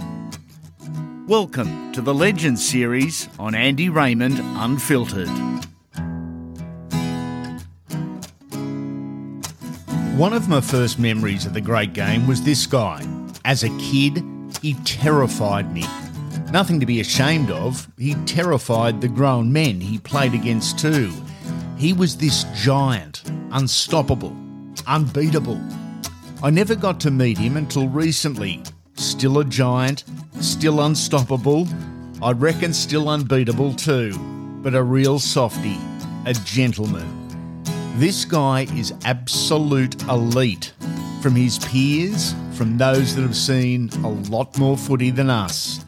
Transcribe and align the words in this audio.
Welcome 1.27 1.91
to 1.93 2.01
the 2.01 2.13
Legends 2.13 2.63
series 2.63 3.29
on 3.39 3.55
Andy 3.55 3.89
Raymond 3.89 4.39
Unfiltered. 4.39 5.27
One 10.15 10.33
of 10.33 10.47
my 10.49 10.61
first 10.61 10.99
memories 10.99 11.47
of 11.47 11.55
the 11.55 11.61
great 11.61 11.93
game 11.93 12.27
was 12.27 12.43
this 12.43 12.67
guy. 12.67 13.03
As 13.43 13.63
a 13.63 13.75
kid, 13.79 14.23
he 14.61 14.75
terrified 14.85 15.73
me. 15.73 15.83
Nothing 16.51 16.79
to 16.79 16.85
be 16.87 16.99
ashamed 16.99 17.51
of, 17.51 17.87
he 17.97 18.15
terrified 18.25 19.01
the 19.01 19.07
grown 19.07 19.53
men 19.53 19.79
he 19.79 19.99
played 19.99 20.33
against 20.33 20.79
too. 20.79 21.13
He 21.77 21.93
was 21.93 22.17
this 22.17 22.43
giant, 22.55 23.21
unstoppable, 23.51 24.35
unbeatable. 24.87 25.61
I 26.41 26.49
never 26.49 26.73
got 26.73 26.99
to 27.01 27.11
meet 27.11 27.37
him 27.37 27.55
until 27.55 27.87
recently. 27.87 28.63
Still 28.95 29.39
a 29.39 29.45
giant, 29.45 30.05
still 30.41 30.81
unstoppable, 30.81 31.67
I 32.21 32.31
reckon 32.31 32.73
still 32.73 33.09
unbeatable 33.09 33.75
too, 33.75 34.17
but 34.63 34.73
a 34.73 34.81
real 34.81 35.19
softy, 35.19 35.77
a 36.25 36.33
gentleman. 36.33 37.63
This 37.97 38.25
guy 38.25 38.61
is 38.75 38.93
absolute 39.05 40.01
elite. 40.03 40.73
From 41.21 41.35
his 41.35 41.59
peers, 41.59 42.33
from 42.53 42.77
those 42.77 43.15
that 43.15 43.21
have 43.21 43.35
seen 43.35 43.89
a 44.03 44.09
lot 44.09 44.57
more 44.57 44.77
footy 44.77 45.11
than 45.11 45.29
us. 45.29 45.85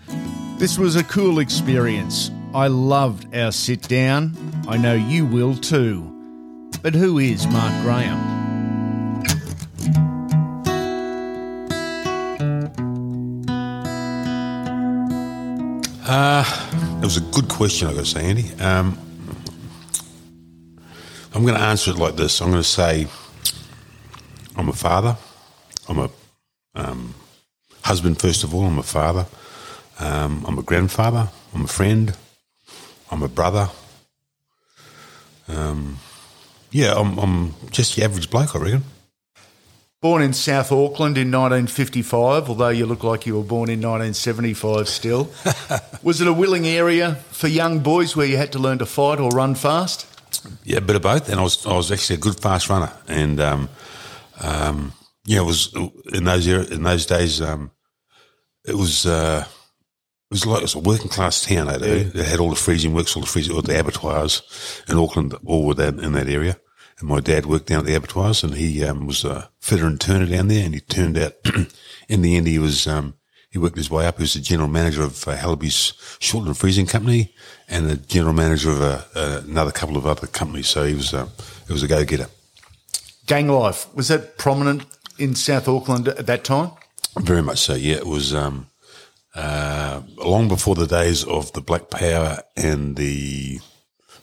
This 0.62 0.78
was 0.78 0.96
a 0.96 1.04
cool 1.04 1.40
experience. 1.40 2.30
I 2.54 2.68
loved 2.68 3.36
our 3.36 3.52
sit 3.52 3.82
down. 3.88 4.38
I 4.68 4.78
know 4.78 4.94
you 4.94 5.26
will 5.26 5.56
too. 5.56 6.04
But 6.84 6.94
who 6.94 7.18
is 7.18 7.48
Mark 7.48 7.74
Graham? 7.82 8.20
Uh, 16.06 16.46
it 17.02 17.06
was 17.06 17.18
a 17.18 17.22
good 17.32 17.50
question, 17.50 17.88
I 17.88 17.96
got 17.96 18.02
to 18.02 18.06
say, 18.06 18.24
Andy. 18.24 18.54
Um, 18.60 19.00
I'm 21.34 21.42
going 21.42 21.56
to 21.56 21.60
answer 21.60 21.90
it 21.90 21.98
like 21.98 22.18
this. 22.18 22.40
I'm 22.40 22.52
going 22.52 22.62
to 22.62 22.70
say 22.70 23.08
I'm 24.56 24.70
a 24.70 24.74
father. 24.74 25.18
I'm 25.90 25.98
a 25.98 26.10
um, 26.76 27.16
husband, 27.82 28.22
first 28.22 28.44
of 28.44 28.54
all. 28.54 28.68
I'm 28.68 28.78
a 28.78 28.84
father. 28.84 29.26
Um, 30.00 30.46
I'm 30.48 30.58
a 30.58 30.64
grandfather. 30.64 31.30
I'm 31.54 31.66
a 31.66 31.68
friend. 31.68 32.16
I'm 33.10 33.24
a 33.24 33.28
brother. 33.28 33.70
Um, 35.48 35.98
yeah, 36.72 36.94
I'm, 36.96 37.18
I'm 37.18 37.54
just 37.70 37.96
the 37.96 38.04
average 38.04 38.30
bloke, 38.30 38.56
I 38.56 38.60
reckon. 38.60 38.84
Born 40.02 40.24
in 40.24 40.34
South 40.34 40.72
Auckland 40.72 41.18
in 41.18 41.30
1955, 41.30 42.50
although 42.50 42.70
you 42.70 42.88
look 42.88 43.04
like 43.04 43.28
you 43.28 43.36
were 43.36 43.44
born 43.44 43.70
in 43.70 43.80
1975 43.82 44.90
still. 44.90 45.30
was 46.04 46.22
it 46.22 46.28
a 46.28 46.34
willing 46.34 46.66
area 46.66 47.16
for 47.30 47.48
young 47.48 47.80
boys 47.80 48.16
where 48.16 48.26
you 48.26 48.38
had 48.38 48.52
to 48.54 48.60
learn 48.60 48.80
to 48.80 48.86
fight 48.88 49.20
or 49.20 49.30
run 49.30 49.54
fast? 49.54 50.08
Yeah, 50.64 50.78
a 50.78 50.82
bit 50.82 50.96
of 50.96 51.04
both. 51.04 51.30
And 51.30 51.40
I 51.40 51.44
was 51.44 51.66
I 51.68 51.76
was 51.76 51.92
actually 51.92 52.16
a 52.16 52.20
good 52.20 52.40
fast 52.40 52.70
runner, 52.70 52.92
and 53.08 53.40
um, 53.40 53.70
um, 54.40 54.94
yeah, 55.26 55.42
it 55.42 55.46
was 55.46 55.72
in 56.14 56.24
those 56.24 56.48
era, 56.48 56.64
in 56.64 56.82
those 56.82 57.06
days. 57.06 57.42
Um, 57.42 57.70
it 58.66 58.76
was 58.76 59.06
uh, 59.06 59.46
it 60.32 60.36
was 60.36 60.46
like 60.46 60.60
it 60.60 60.64
was 60.64 60.76
a 60.76 60.80
working 60.80 61.10
class 61.10 61.46
town 61.46 61.68
out 61.68 61.82
there. 61.82 61.98
It 62.08 62.16
had 62.16 62.40
all 62.40 62.52
the 62.52 62.56
freezing 62.56 62.94
works, 62.94 63.18
all 63.18 63.22
the 63.22 63.28
freezing, 63.28 63.54
all 63.54 63.62
the 63.62 63.78
abattoirs 63.78 64.42
in 64.88 64.96
Auckland, 64.96 65.36
all 65.46 65.66
were 65.66 65.74
that 65.74 66.00
in 66.00 66.14
that 66.14 66.30
area. 66.30 66.58
And 67.00 67.10
my 67.10 67.20
dad 67.20 67.46
worked 67.46 67.66
down 67.66 67.80
at 67.80 67.86
the 67.86 67.96
abattoirs, 67.96 68.42
and 68.42 68.56
he 68.56 68.82
um, 68.86 69.08
was 69.08 69.26
a 69.26 69.50
fitter 69.60 69.86
and 69.86 70.00
turner 70.00 70.26
down 70.26 70.48
there. 70.48 70.64
And 70.64 70.74
he 70.74 70.80
turned 70.80 71.18
out, 71.18 71.34
in 72.08 72.22
the 72.22 72.38
end, 72.38 72.48
he 72.48 72.60
was 72.60 72.88
um, 72.88 73.16
he 73.50 73.60
worked 73.60 73.76
his 73.76 73.92
way 73.92 74.08
up. 74.08 74.16
He 74.16 74.24
was 74.24 74.34
the 74.34 74.40
general 74.40 74.70
manager 74.70 75.04
of 75.04 75.28
uh, 75.28 75.36
Hellaby's 75.36 75.92
Shortland 76.22 76.56
Freezing 76.56 76.86
Company 76.86 77.36
and 77.68 77.90
the 77.90 77.98
general 77.98 78.34
manager 78.34 78.72
of 78.72 78.82
uh, 78.82 79.02
uh, 79.14 79.42
another 79.46 79.72
couple 79.72 79.98
of 79.98 80.08
other 80.08 80.28
companies. 80.28 80.70
So 80.70 80.86
he 80.86 80.96
was 80.96 81.14
uh, 81.14 81.28
he 81.68 81.74
was 81.74 81.84
a 81.84 81.90
go 81.90 82.06
getter. 82.06 82.28
Gang 83.26 83.50
life 83.50 83.94
was 83.94 84.08
that 84.08 84.38
prominent 84.38 84.86
in 85.18 85.36
South 85.36 85.68
Auckland 85.68 86.08
at 86.08 86.26
that 86.28 86.46
time? 86.46 86.72
Very 87.20 87.44
much 87.44 87.58
so. 87.58 87.74
Yeah, 87.74 87.98
it 87.98 88.08
was. 88.08 88.34
Um, 88.34 88.68
uh, 89.36 90.02
long 90.18 90.48
before 90.48 90.76
the 90.76 90.88
days 90.88 91.24
of 91.24 91.52
the 91.54 91.62
Black 91.62 91.90
Power 91.90 92.40
and 92.58 92.96
the 92.96 93.60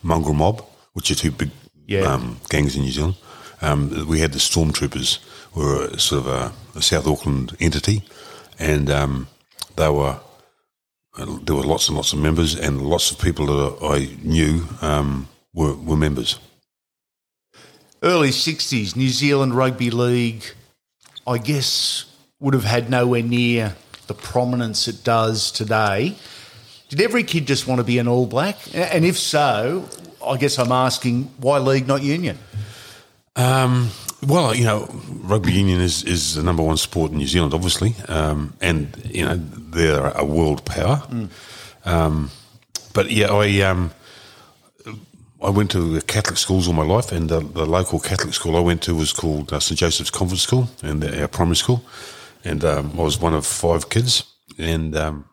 Mongrel 0.03 0.35
Mob, 0.35 0.65
which 0.93 1.11
are 1.11 1.15
two 1.15 1.31
big 1.31 1.51
Yeah. 1.87 2.03
um, 2.03 2.39
gangs 2.51 2.77
in 2.77 2.83
New 2.83 2.91
Zealand, 2.93 3.17
um, 3.63 4.07
we 4.07 4.21
had 4.21 4.33
the 4.33 4.39
Stormtroopers, 4.39 5.19
were 5.55 5.97
sort 5.99 6.21
of 6.21 6.27
a, 6.27 6.53
a 6.79 6.83
South 6.83 7.07
Auckland 7.07 7.57
entity, 7.61 8.03
and 8.59 8.91
um, 8.91 9.27
they 9.77 9.89
were 9.89 10.21
uh, 11.17 11.39
there 11.43 11.57
were 11.57 11.65
lots 11.65 11.89
and 11.89 11.97
lots 11.97 12.13
of 12.13 12.19
members, 12.21 12.55
and 12.55 12.83
lots 12.83 13.11
of 13.11 13.19
people 13.19 13.47
that 13.47 13.85
I 13.85 14.15
knew 14.23 14.67
um, 14.83 15.27
were 15.55 15.75
were 15.75 15.97
members. 15.97 16.39
Early 18.03 18.29
60s, 18.29 18.95
New 18.95 19.09
Zealand 19.09 19.55
Rugby 19.55 19.91
League, 19.91 20.45
I 21.27 21.39
guess, 21.39 22.05
would 22.39 22.55
have 22.55 22.63
had 22.65 22.89
nowhere 22.89 23.23
near 23.25 23.75
the 24.09 24.15
prominence 24.15 24.89
it 24.89 25.05
does 25.05 25.53
today. 25.53 26.16
Did 26.89 27.01
every 27.01 27.22
kid 27.22 27.47
just 27.47 27.66
want 27.66 27.78
to 27.78 27.84
be 27.84 27.99
an 27.99 28.09
All 28.09 28.27
Black? 28.27 28.57
And 28.75 29.05
if 29.05 29.19
so, 29.19 29.89
I 30.25 30.37
guess 30.37 30.59
I'm 30.59 30.72
asking 30.72 31.25
why 31.39 31.59
league, 31.59 31.87
not 31.87 32.03
union? 32.03 32.39
Um, 33.37 33.91
well, 34.27 34.55
you 34.55 34.65
know, 34.65 34.89
rugby 35.22 35.53
union 35.53 35.81
is, 35.81 36.03
is 36.03 36.34
the 36.34 36.43
number 36.43 36.63
one 36.63 36.77
sport 36.77 37.13
in 37.13 37.19
New 37.19 37.27
Zealand, 37.28 37.55
obviously, 37.55 37.95
um, 38.09 38.55
and 38.60 39.01
you 39.05 39.25
know 39.25 39.37
they're 39.37 40.09
a 40.09 40.25
world 40.25 40.65
power. 40.65 41.03
Um, 41.84 42.31
but 42.95 43.11
yeah, 43.13 43.33
I 43.33 43.61
um, 43.61 43.93
I 45.41 45.51
went 45.51 45.71
to 45.71 46.01
Catholic 46.03 46.37
schools 46.37 46.66
all 46.66 46.75
my 46.75 46.84
life, 46.84 47.13
and 47.13 47.28
the, 47.28 47.41
the 47.41 47.65
local 47.65 48.01
Catholic 48.01 48.34
school 48.34 48.57
I 48.57 48.61
went 48.61 48.83
to 48.83 48.95
was 48.95 49.13
called 49.13 49.53
uh, 49.53 49.61
St 49.61 49.78
Joseph's 49.78 50.11
Convent 50.11 50.41
School, 50.41 50.69
and 50.83 51.04
uh, 51.04 51.21
our 51.21 51.28
primary 51.28 51.57
school, 51.57 51.84
and 52.45 52.65
um, 52.65 52.93
I 52.99 53.03
was 53.03 53.21
one 53.21 53.35
of 53.35 53.47
five 53.47 53.89
kids, 53.89 54.25
and 54.59 54.97
um, 54.97 55.25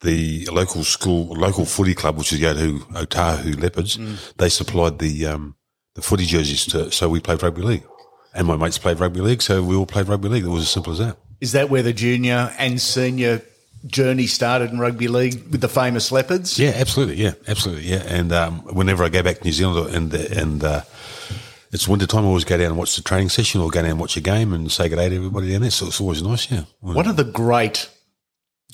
the 0.00 0.46
local 0.46 0.84
school, 0.84 1.34
local 1.34 1.64
footy 1.64 1.94
club, 1.94 2.16
which 2.16 2.32
is 2.32 2.40
Otahuhu, 2.40 2.80
Otahuhu 2.92 3.60
Leopards, 3.60 3.98
they 4.36 4.48
supplied 4.48 4.98
the 4.98 5.26
um, 5.26 5.56
the 5.94 6.02
footy 6.02 6.24
jerseys 6.24 6.66
to, 6.66 6.90
so 6.90 7.08
we 7.08 7.20
played 7.20 7.42
rugby 7.42 7.62
league, 7.62 7.84
and 8.34 8.46
my 8.46 8.56
mates 8.56 8.78
played 8.78 9.00
rugby 9.00 9.20
league, 9.20 9.42
so 9.42 9.62
we 9.62 9.76
all 9.76 9.86
played 9.86 10.08
rugby 10.08 10.28
league. 10.28 10.44
It 10.44 10.48
was 10.48 10.62
as 10.62 10.70
simple 10.70 10.92
as 10.92 10.98
that. 10.98 11.16
Is 11.40 11.52
that 11.52 11.70
where 11.70 11.82
the 11.82 11.92
junior 11.92 12.54
and 12.58 12.80
senior 12.80 13.42
journey 13.86 14.26
started 14.26 14.70
in 14.70 14.78
rugby 14.78 15.08
league 15.08 15.50
with 15.50 15.60
the 15.60 15.68
famous 15.68 16.12
Leopards? 16.12 16.58
Yeah, 16.58 16.72
absolutely. 16.76 17.16
Yeah, 17.16 17.32
absolutely. 17.48 17.84
Yeah, 17.84 18.02
and 18.06 18.32
um, 18.32 18.60
whenever 18.74 19.04
I 19.04 19.08
go 19.08 19.22
back 19.22 19.38
to 19.38 19.44
New 19.44 19.52
Zealand 19.52 19.94
and 19.94 20.14
and 20.14 20.64
uh, 20.64 20.82
it's 21.72 21.86
winter 21.88 22.06
time, 22.06 22.24
I 22.24 22.28
always 22.28 22.44
go 22.44 22.56
down 22.56 22.68
and 22.68 22.76
watch 22.76 22.96
the 22.96 23.02
training 23.02 23.28
session, 23.28 23.60
or 23.60 23.70
go 23.70 23.82
down 23.82 23.92
and 23.92 24.00
watch 24.00 24.16
a 24.16 24.20
game 24.20 24.52
and 24.52 24.70
say 24.70 24.88
good 24.88 24.96
day 24.96 25.08
to 25.08 25.16
everybody 25.16 25.52
down 25.52 25.62
there. 25.62 25.70
So 25.70 25.86
it's 25.86 26.00
always 26.00 26.22
nice. 26.22 26.50
Yeah. 26.50 26.64
One 26.80 27.06
of 27.06 27.16
the 27.16 27.24
great 27.24 27.90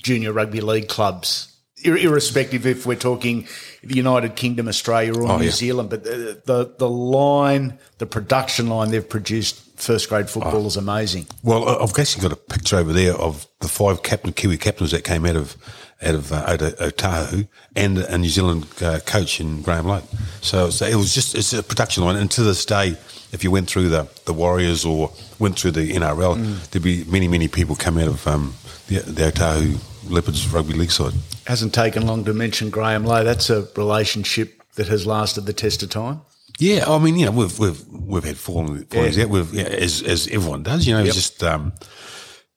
junior 0.02 0.32
rugby 0.32 0.60
league 0.60 0.88
clubs 0.88 1.52
irrespective 1.84 2.66
if 2.66 2.86
we're 2.86 2.96
talking 2.96 3.46
the 3.82 3.96
United 3.96 4.34
Kingdom, 4.34 4.68
Australia, 4.68 5.14
or 5.14 5.30
oh, 5.30 5.36
New 5.38 5.44
yeah. 5.44 5.50
Zealand. 5.50 5.90
But 5.90 6.04
the, 6.04 6.40
the, 6.44 6.74
the 6.78 6.88
line, 6.88 7.78
the 7.98 8.06
production 8.06 8.68
line 8.68 8.90
they've 8.90 9.08
produced 9.08 9.62
first 9.78 10.08
grade 10.08 10.28
football 10.30 10.64
oh. 10.64 10.66
is 10.66 10.76
amazing. 10.76 11.26
Well, 11.42 11.68
I've 11.68 11.96
actually 11.98 12.22
got 12.22 12.32
a 12.32 12.36
picture 12.36 12.76
over 12.76 12.92
there 12.92 13.14
of 13.14 13.46
the 13.60 13.68
five 13.68 14.02
captain 14.02 14.32
Kiwi 14.32 14.56
captains 14.58 14.90
that 14.92 15.04
came 15.04 15.26
out 15.26 15.36
of 15.36 15.56
out 16.02 16.14
of 16.14 16.32
uh, 16.32 16.46
Otahuhu 16.46 17.48
and 17.74 17.98
a 17.98 18.18
New 18.18 18.28
Zealand 18.28 18.66
uh, 18.82 19.00
coach 19.00 19.40
in 19.40 19.62
Graham 19.62 19.86
Lowe. 19.86 20.02
So 20.42 20.66
it 20.66 20.96
was 20.96 21.14
just 21.14 21.34
it's 21.34 21.52
a 21.52 21.62
production 21.62 22.04
line, 22.04 22.16
and 22.16 22.30
to 22.32 22.42
this 22.42 22.64
day. 22.64 22.96
If 23.32 23.42
you 23.42 23.50
went 23.50 23.68
through 23.68 23.88
the, 23.88 24.08
the 24.24 24.32
Warriors 24.32 24.84
or 24.84 25.12
went 25.40 25.58
through 25.58 25.72
the 25.72 25.92
NRL, 25.92 26.36
mm. 26.36 26.70
there'd 26.70 26.82
be 26.82 27.04
many, 27.04 27.26
many 27.26 27.48
people 27.48 27.74
come 27.74 27.98
out 27.98 28.06
of 28.06 28.26
um, 28.26 28.54
the, 28.86 29.00
the 29.00 29.32
Otahuhu 29.32 29.78
Leopards 30.08 30.48
rugby 30.48 30.74
league 30.74 30.92
side. 30.92 31.12
Hasn't 31.46 31.74
taken 31.74 32.06
long 32.06 32.24
to 32.24 32.32
mention 32.32 32.70
Graham 32.70 33.04
Lowe. 33.04 33.24
That's 33.24 33.50
a 33.50 33.68
relationship 33.76 34.62
that 34.76 34.88
has 34.88 35.06
lasted 35.06 35.42
the 35.42 35.52
test 35.52 35.82
of 35.82 35.90
time. 35.90 36.20
Yeah, 36.58 36.84
I 36.86 36.98
mean, 36.98 37.18
you 37.18 37.26
know, 37.26 37.32
we've 37.32 37.58
we've 37.58 37.86
we've 37.88 38.24
had 38.24 38.38
falling 38.38 38.84
fallings 38.86 39.16
yeah. 39.16 39.24
out. 39.24 39.30
We've 39.30 39.52
yeah, 39.52 39.64
as 39.64 40.02
as 40.02 40.26
everyone 40.28 40.62
does, 40.62 40.86
you 40.86 40.94
know, 40.94 41.02
yep. 41.02 41.12
just 41.12 41.42
um, 41.42 41.72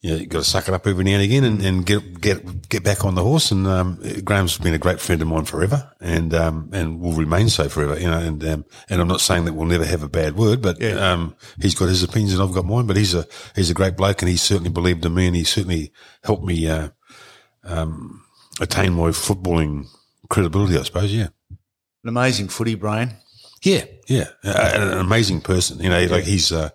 you 0.02 0.12
know, 0.12 0.16
you 0.16 0.28
got 0.28 0.40
to 0.40 0.44
suck 0.46 0.70
it 0.70 0.74
up 0.74 0.88
every 0.88 1.04
now 1.04 1.16
and 1.16 1.24
again 1.24 1.44
and, 1.44 1.62
and 1.62 1.86
get 1.86 2.22
get 2.22 2.70
get 2.70 2.84
back 2.84 3.04
on 3.04 3.16
the 3.16 3.24
horse. 3.24 3.52
And 3.52 3.68
um, 3.68 4.02
Graham's 4.24 4.58
been 4.58 4.74
a 4.74 4.78
great 4.78 5.02
friend 5.02 5.22
of 5.22 5.28
mine 5.28 5.44
forever, 5.44 5.92
and 6.00 6.34
um, 6.34 6.70
and 6.72 7.02
will 7.02 7.14
remain 7.14 7.50
so 7.50 7.68
forever. 7.68 8.00
You 8.00 8.10
know, 8.10 8.20
and 8.20 8.44
um, 8.46 8.66
and 8.90 9.02
I'm 9.02 9.10
not 9.10 9.20
saying 9.20 9.44
that 9.46 9.54
we'll 9.54 9.68
never 9.68 9.84
have 9.84 10.02
a 10.02 10.08
bad 10.08 10.38
word, 10.38 10.62
but 10.62 10.80
yeah. 10.80 11.12
um, 11.12 11.36
he's 11.62 11.76
got 11.76 11.90
his 11.90 12.02
opinions 12.02 12.34
and 12.34 12.42
I've 12.42 12.56
got 12.56 12.66
mine. 12.66 12.88
But 12.88 12.96
he's 12.96 13.14
a 13.14 13.28
he's 13.56 13.70
a 13.70 13.74
great 13.74 13.98
bloke, 13.98 14.22
and 14.22 14.30
he 14.30 14.38
certainly 14.38 14.70
believed 14.70 15.06
in 15.06 15.14
me, 15.14 15.28
and 15.28 15.36
he 15.36 15.44
certainly 15.44 15.92
helped 16.24 16.46
me 16.46 16.70
uh, 16.70 16.90
um, 17.66 18.24
attain 18.62 18.94
my 18.94 19.10
footballing 19.10 19.86
credibility, 20.30 20.78
I 20.78 20.84
suppose. 20.84 21.14
Yeah, 21.14 21.28
an 22.04 22.10
amazing 22.10 22.48
footy 22.48 22.76
brain. 22.76 23.16
Yeah, 23.64 23.84
yeah, 24.08 24.30
uh, 24.46 24.72
an 24.76 24.98
amazing 25.00 25.42
person. 25.42 25.80
You 25.80 25.90
know, 25.90 26.06
like 26.06 26.24
he's 26.24 26.54
uh, 26.54 26.70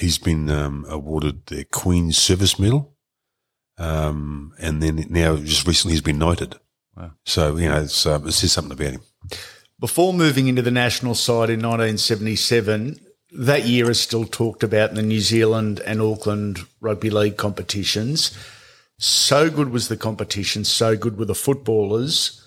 he's 0.00 0.18
been 0.18 0.50
um, 0.50 0.84
awarded 0.88 1.46
the 1.46 1.64
Queen's 1.64 2.18
Service 2.18 2.58
Medal, 2.58 2.94
um, 3.78 4.52
and 4.58 4.82
then 4.82 5.06
now 5.10 5.36
just 5.36 5.66
recently 5.66 5.92
he's 5.92 6.02
been 6.02 6.18
knighted. 6.18 6.56
Wow. 6.96 7.12
So 7.24 7.56
you 7.56 7.68
know, 7.68 7.82
it's, 7.82 8.06
uh, 8.06 8.20
it 8.24 8.32
says 8.32 8.52
something 8.52 8.72
about 8.72 8.94
him. 8.94 9.02
Before 9.78 10.12
moving 10.12 10.48
into 10.48 10.62
the 10.62 10.70
national 10.70 11.14
side 11.14 11.48
in 11.48 11.60
1977, 11.60 13.00
that 13.32 13.66
year 13.66 13.90
is 13.90 14.00
still 14.00 14.26
talked 14.26 14.62
about 14.62 14.90
in 14.90 14.96
the 14.96 15.02
New 15.02 15.20
Zealand 15.20 15.80
and 15.86 16.02
Auckland 16.02 16.60
rugby 16.80 17.10
league 17.10 17.36
competitions. 17.36 18.36
So 18.98 19.48
good 19.48 19.70
was 19.70 19.88
the 19.88 19.96
competition, 19.96 20.64
so 20.64 20.96
good 20.96 21.16
were 21.16 21.24
the 21.24 21.34
footballers. 21.34 22.44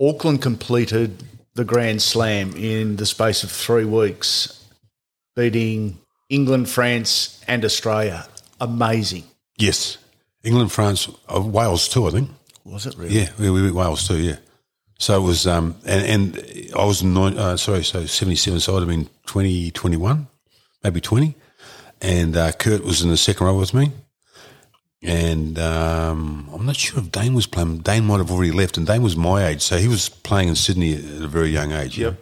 Auckland 0.00 0.40
completed 0.40 1.22
the 1.54 1.64
Grand 1.64 2.00
Slam 2.00 2.54
in 2.56 2.96
the 2.96 3.06
space 3.06 3.44
of 3.44 3.50
three 3.50 3.84
weeks, 3.84 4.66
beating 5.36 5.98
England, 6.34 6.68
France, 6.68 7.42
and 7.46 7.64
Australia. 7.64 8.26
Amazing. 8.60 9.24
Yes. 9.56 9.98
England, 10.42 10.72
France, 10.72 11.08
uh, 11.34 11.40
Wales 11.40 11.88
too, 11.88 12.06
I 12.06 12.10
think. 12.10 12.30
Was 12.64 12.86
it 12.86 12.96
really? 12.96 13.18
Yeah, 13.18 13.30
we, 13.38 13.50
we 13.50 13.62
beat 13.62 13.74
Wales 13.74 14.06
too, 14.06 14.18
yeah. 14.18 14.36
So 14.98 15.16
it 15.20 15.26
was, 15.26 15.46
um, 15.46 15.76
and, 15.84 16.04
and 16.36 16.72
I 16.76 16.84
was 16.84 17.02
nine, 17.02 17.38
uh, 17.38 17.56
sorry, 17.56 17.84
so 17.84 18.06
77, 18.06 18.60
so 18.60 18.76
I'd 18.76 18.80
have 18.80 18.88
been 18.88 19.08
20, 19.26 19.70
21, 19.70 20.26
maybe 20.82 21.00
20. 21.00 21.34
And 22.00 22.36
uh, 22.36 22.52
Kurt 22.52 22.84
was 22.84 23.02
in 23.02 23.10
the 23.10 23.16
second 23.16 23.46
row 23.46 23.58
with 23.58 23.74
me 23.74 23.92
and 25.04 25.58
um, 25.58 26.48
I'm 26.52 26.64
not 26.64 26.76
sure 26.76 26.98
if 26.98 27.12
Dane 27.12 27.34
was 27.34 27.46
playing. 27.46 27.78
Dane 27.78 28.06
might 28.06 28.18
have 28.18 28.30
already 28.30 28.52
left, 28.52 28.78
and 28.78 28.86
Dane 28.86 29.02
was 29.02 29.16
my 29.16 29.46
age, 29.46 29.60
so 29.60 29.76
he 29.76 29.86
was 29.86 30.08
playing 30.08 30.48
in 30.48 30.56
Sydney 30.56 30.94
at 30.94 31.22
a 31.22 31.28
very 31.28 31.50
young 31.50 31.72
age. 31.72 31.98
Yep. 31.98 32.16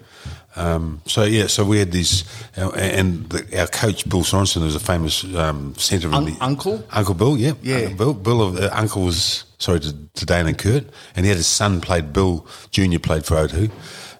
Um, 0.54 1.00
so 1.06 1.24
yeah, 1.24 1.46
so 1.46 1.64
we 1.64 1.78
had 1.78 1.92
these, 1.92 2.24
and 2.56 3.28
the, 3.30 3.60
our 3.60 3.66
coach 3.66 4.08
Bill 4.08 4.20
Sorensen 4.20 4.62
was 4.62 4.74
a 4.74 4.80
famous 4.80 5.24
um, 5.34 5.74
centre 5.76 6.12
Un- 6.12 6.26
the 6.26 6.36
uncle. 6.40 6.84
Uncle 6.90 7.14
Bill, 7.14 7.36
yeah, 7.38 7.52
yeah. 7.62 7.76
Uncle 7.76 7.96
Bill, 7.96 8.14
Bill 8.14 8.42
of, 8.42 8.56
uh, 8.58 8.70
uncle 8.72 9.04
was 9.04 9.44
sorry 9.58 9.80
to, 9.80 9.94
to, 10.14 10.26
Dane 10.26 10.46
and 10.46 10.58
Kurt, 10.58 10.84
and 11.16 11.24
he 11.24 11.28
had 11.28 11.38
his 11.38 11.46
son 11.46 11.80
played 11.80 12.12
Bill 12.12 12.46
Junior 12.70 12.98
played 12.98 13.24
for 13.24 13.36
Otahuhu, 13.36 13.70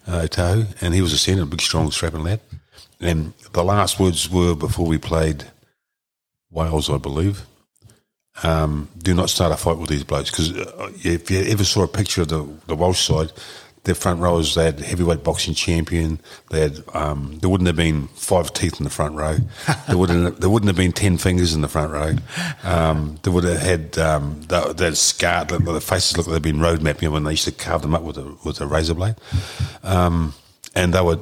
uh, 0.07 0.23
Otahuhu, 0.23 0.83
and 0.83 0.95
he 0.95 1.03
was 1.03 1.13
a 1.13 1.19
centre, 1.19 1.43
a 1.43 1.47
big, 1.47 1.61
strong, 1.61 1.91
strapping 1.91 2.23
lad. 2.23 2.41
And 2.99 3.35
the 3.53 3.65
last 3.65 4.01
words 4.01 4.31
were 4.31 4.55
before 4.55 4.87
we 4.87 4.97
played 4.97 5.45
Wales, 6.51 6.89
I 6.89 6.97
believe 6.97 7.45
um, 8.43 8.89
do 8.99 9.15
not 9.15 9.31
start 9.31 9.53
a 9.53 9.57
fight 9.57 9.79
with 9.79 9.91
these 9.91 10.05
blokes 10.05 10.31
because 10.31 10.53
uh, 10.53 10.91
if 11.05 11.31
you 11.31 11.43
ever 11.43 11.65
saw 11.65 11.83
a 11.83 11.89
picture 11.89 12.23
of 12.23 12.29
the, 12.29 12.49
the 12.67 12.75
Welsh 12.75 13.07
side, 13.07 13.33
their 13.85 13.95
front 13.97 14.21
rowers 14.21 14.55
they 14.55 14.65
had 14.65 14.79
heavyweight 14.81 15.25
boxing 15.25 15.55
champion. 15.55 16.21
They 16.51 16.61
had 16.61 16.83
um, 16.95 17.39
there 17.41 17.51
wouldn't 17.51 17.67
have 17.67 17.77
been 17.77 18.07
five 18.09 18.53
teeth 18.53 18.79
in 18.79 18.85
the 18.85 18.91
front 18.91 19.17
row. 19.17 19.39
there 19.89 19.99
wouldn't 19.99 20.41
there 20.41 20.51
wouldn't 20.51 20.69
have 20.69 20.77
been 20.77 20.93
ten 20.93 21.19
fingers 21.19 21.55
in 21.55 21.63
the 21.63 21.69
front 21.69 21.93
row. 21.93 22.15
Um, 22.63 23.19
they 23.23 23.31
would 23.31 23.45
have 23.45 23.61
had 23.61 23.99
um, 23.99 24.43
that, 24.49 24.77
that 24.77 24.97
scarred. 24.97 25.49
The 25.49 25.81
faces 25.81 26.17
look 26.17 26.27
like 26.27 26.35
they'd 26.35 26.53
been 26.53 26.61
road 26.61 26.83
mapping 26.83 27.11
when 27.11 27.25
they 27.25 27.33
used 27.33 27.45
to 27.45 27.53
carve 27.53 27.83
them 27.83 27.95
up 27.95 28.03
with 28.03 28.19
a 28.19 28.37
with 28.45 28.61
a 28.61 28.67
razor 28.67 28.95
blade. 28.95 29.17
Um, 29.83 30.35
and 30.75 30.95
they 30.95 31.03
were 31.03 31.19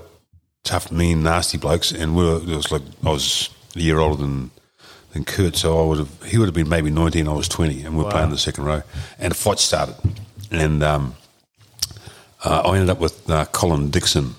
tough, 0.62 0.92
mean, 0.92 1.22
nasty 1.22 1.58
blokes. 1.58 1.92
And 1.92 2.14
we 2.14 2.24
were 2.24 2.36
it 2.36 2.56
was 2.56 2.70
like 2.70 2.82
I 3.04 3.10
was 3.10 3.48
a 3.74 3.80
year 3.80 3.98
older 3.98 4.20
than 4.20 4.50
than 5.12 5.24
Kurt. 5.24 5.56
So 5.56 5.82
I 5.82 5.86
would 5.86 5.98
have, 5.98 6.22
he 6.24 6.38
would 6.38 6.46
have 6.46 6.54
been 6.54 6.68
maybe 6.68 6.90
19, 6.90 7.26
I 7.26 7.32
was 7.32 7.48
20, 7.48 7.82
and 7.82 7.96
we 7.96 8.02
are 8.02 8.04
wow. 8.04 8.10
playing 8.10 8.30
the 8.30 8.38
second 8.38 8.64
row. 8.64 8.82
And 9.18 9.32
a 9.32 9.34
fight 9.34 9.58
started. 9.58 9.96
And 10.50 10.82
um, 10.82 11.14
uh, 12.44 12.62
I 12.64 12.74
ended 12.74 12.90
up 12.90 13.00
with 13.00 13.28
uh, 13.28 13.44
Colin 13.46 13.90
Dixon, 13.90 14.34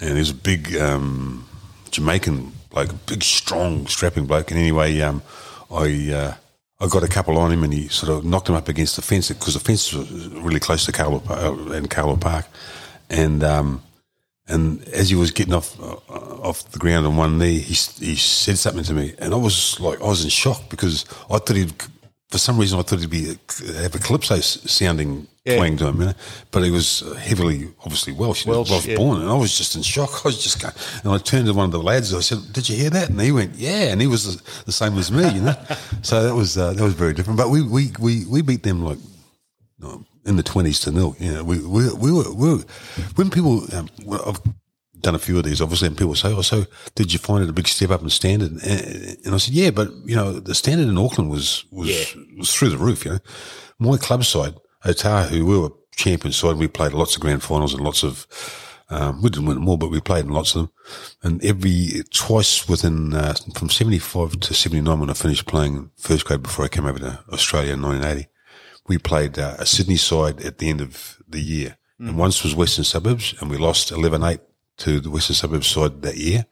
and 0.00 0.10
he 0.10 0.18
was 0.18 0.30
a 0.30 0.34
big 0.34 0.76
um, 0.76 1.46
Jamaican 1.90 2.52
bloke, 2.70 2.90
a 2.90 2.94
big, 2.94 3.22
strong, 3.22 3.86
strapping 3.86 4.26
bloke. 4.26 4.50
And 4.50 4.60
anyway, 4.60 5.00
um, 5.00 5.22
I. 5.70 6.12
Uh, 6.12 6.34
I 6.78 6.88
got 6.88 7.02
a 7.02 7.08
couple 7.08 7.38
on 7.38 7.50
him 7.50 7.64
and 7.64 7.72
he 7.72 7.88
sort 7.88 8.12
of 8.12 8.22
knocked 8.22 8.50
him 8.50 8.54
up 8.54 8.68
against 8.68 8.96
the 8.96 9.02
fence 9.02 9.28
because 9.28 9.54
the 9.54 9.60
fence 9.60 9.94
was 9.94 10.28
really 10.28 10.60
close 10.60 10.84
to 10.84 10.92
Carlaw 10.92 11.22
uh, 11.30 11.72
and 11.72 11.88
Carlaw 11.88 12.20
Park. 12.20 12.44
And 13.08 13.42
um, 13.42 13.82
and 14.48 14.86
as 14.88 15.08
he 15.08 15.16
was 15.16 15.30
getting 15.30 15.54
off 15.54 15.78
uh, 15.80 15.96
off 16.08 16.70
the 16.70 16.78
ground 16.78 17.06
on 17.06 17.16
one 17.16 17.38
knee, 17.38 17.58
he 17.58 17.74
he 18.04 18.16
said 18.16 18.58
something 18.58 18.84
to 18.84 18.92
me, 18.92 19.14
and 19.18 19.34
I 19.34 19.36
was 19.36 19.80
like, 19.80 20.00
I 20.00 20.06
was 20.06 20.22
in 20.22 20.30
shock 20.30 20.68
because 20.70 21.04
I 21.30 21.38
thought 21.38 21.56
he'd, 21.56 21.72
for 22.28 22.38
some 22.38 22.58
reason, 22.58 22.78
I 22.78 22.82
thought 22.82 23.00
he'd 23.00 23.10
be 23.10 23.38
have 23.76 23.94
a 23.94 23.98
calypso 23.98 24.40
sounding 24.40 25.26
yeah. 25.46 25.56
playing 25.56 25.76
to 25.78 25.86
him, 25.86 26.00
you 26.00 26.06
know? 26.06 26.14
but 26.50 26.62
he 26.62 26.70
was 26.70 27.00
heavily, 27.18 27.68
obviously 27.80 28.12
Welsh, 28.12 28.44
Welsh, 28.46 28.70
Welsh 28.70 28.86
yeah. 28.86 28.96
born, 28.96 29.22
and 29.22 29.30
I 29.30 29.34
was 29.34 29.56
just 29.56 29.76
in 29.76 29.82
shock. 29.82 30.24
I 30.24 30.28
was 30.28 30.42
just 30.42 30.60
going, 30.60 30.74
and 31.04 31.12
I 31.12 31.18
turned 31.18 31.46
to 31.46 31.54
one 31.54 31.66
of 31.66 31.72
the 31.72 31.82
lads, 31.82 32.12
I 32.12 32.20
said, 32.20 32.38
"Did 32.52 32.68
you 32.68 32.76
hear 32.76 32.90
that?" 32.90 33.10
And 33.10 33.20
he 33.20 33.32
went, 33.32 33.54
"Yeah," 33.54 33.92
and 33.92 34.00
he 34.00 34.06
was 34.06 34.36
the, 34.36 34.62
the 34.66 34.72
same 34.72 34.98
as 34.98 35.10
me, 35.10 35.28
you 35.28 35.40
know. 35.42 35.54
so 36.02 36.22
that 36.22 36.34
was 36.34 36.58
uh, 36.58 36.72
that 36.72 36.82
was 36.82 36.94
very 36.94 37.14
different. 37.14 37.38
But 37.38 37.50
we 37.50 37.62
we 37.62 37.92
we, 38.00 38.24
we 38.26 38.42
beat 38.42 38.62
them 38.62 38.84
like. 38.84 38.98
In 40.24 40.34
the 40.34 40.42
twenties 40.42 40.80
to 40.80 40.90
nil. 40.90 41.14
You 41.20 41.34
know, 41.34 41.44
we 41.44 41.60
we 41.60 41.88
we 41.94 42.10
were, 42.10 42.34
we 42.34 42.54
were 42.54 42.64
when 43.14 43.30
people 43.30 43.62
um, 43.76 43.88
I've 44.26 44.40
done 45.00 45.14
a 45.14 45.18
few 45.20 45.38
of 45.38 45.44
these 45.44 45.60
obviously, 45.60 45.86
and 45.86 45.96
people 45.96 46.16
say, 46.16 46.32
"Oh, 46.32 46.42
so 46.42 46.64
did 46.96 47.12
you 47.12 47.20
find 47.20 47.44
it 47.44 47.50
a 47.50 47.52
big 47.52 47.68
step 47.68 47.90
up 47.90 48.02
in 48.02 48.10
standard?" 48.10 48.50
And, 48.50 48.62
and 49.24 49.34
I 49.34 49.38
said, 49.38 49.54
"Yeah, 49.54 49.70
but 49.70 49.88
you 50.04 50.16
know, 50.16 50.32
the 50.40 50.54
standard 50.54 50.88
in 50.88 50.98
Auckland 50.98 51.30
was 51.30 51.64
was 51.70 51.88
yeah. 51.88 52.22
was 52.36 52.52
through 52.52 52.70
the 52.70 52.78
roof. 52.78 53.04
You 53.04 53.12
know, 53.12 53.18
my 53.78 53.96
club 53.98 54.24
side, 54.24 54.54
Otahuhu, 54.86 55.42
we 55.42 55.58
were 55.58 55.70
champion 55.94 56.32
side. 56.32 56.56
We 56.56 56.68
played 56.68 56.92
lots 56.92 57.16
of 57.16 57.22
grand 57.22 57.42
finals 57.42 57.74
and 57.74 57.82
lots 57.82 58.02
of." 58.02 58.26
Um, 58.88 59.20
we 59.20 59.30
didn't 59.30 59.46
win 59.46 59.56
them 59.56 59.68
all, 59.68 59.78
but 59.78 59.90
we 59.90 60.00
played 60.00 60.26
in 60.26 60.30
lots 60.30 60.54
of 60.54 60.60
them. 60.60 60.72
And 61.24 61.44
every 61.44 62.04
twice 62.14 62.68
within 62.68 63.14
uh, 63.14 63.34
from 63.54 63.68
seventy 63.68 63.98
five 63.98 64.38
to 64.38 64.54
seventy 64.54 64.80
nine, 64.80 65.00
when 65.00 65.10
I 65.10 65.14
finished 65.14 65.46
playing 65.46 65.90
first 65.96 66.24
grade 66.24 66.42
before 66.42 66.64
I 66.64 66.68
came 66.68 66.86
over 66.86 67.00
to 67.00 67.18
Australia 67.32 67.72
in 67.72 67.80
nineteen 67.80 68.08
eighty, 68.08 68.26
we 68.88 68.98
played 68.98 69.38
uh, 69.38 69.56
a 69.58 69.66
Sydney 69.66 69.96
side 69.96 70.40
at 70.42 70.58
the 70.58 70.68
end 70.68 70.80
of 70.80 71.18
the 71.28 71.40
year. 71.40 71.76
Mm. 72.00 72.08
And 72.08 72.18
once 72.18 72.42
was 72.42 72.54
Western 72.54 72.84
Suburbs, 72.84 73.34
and 73.40 73.50
we 73.50 73.56
lost 73.56 73.90
11 73.90 74.22
8 74.22 74.40
to 74.78 75.00
the 75.00 75.10
Western 75.10 75.34
Suburbs 75.34 75.66
side 75.66 76.02
that 76.02 76.16
year. 76.16 76.46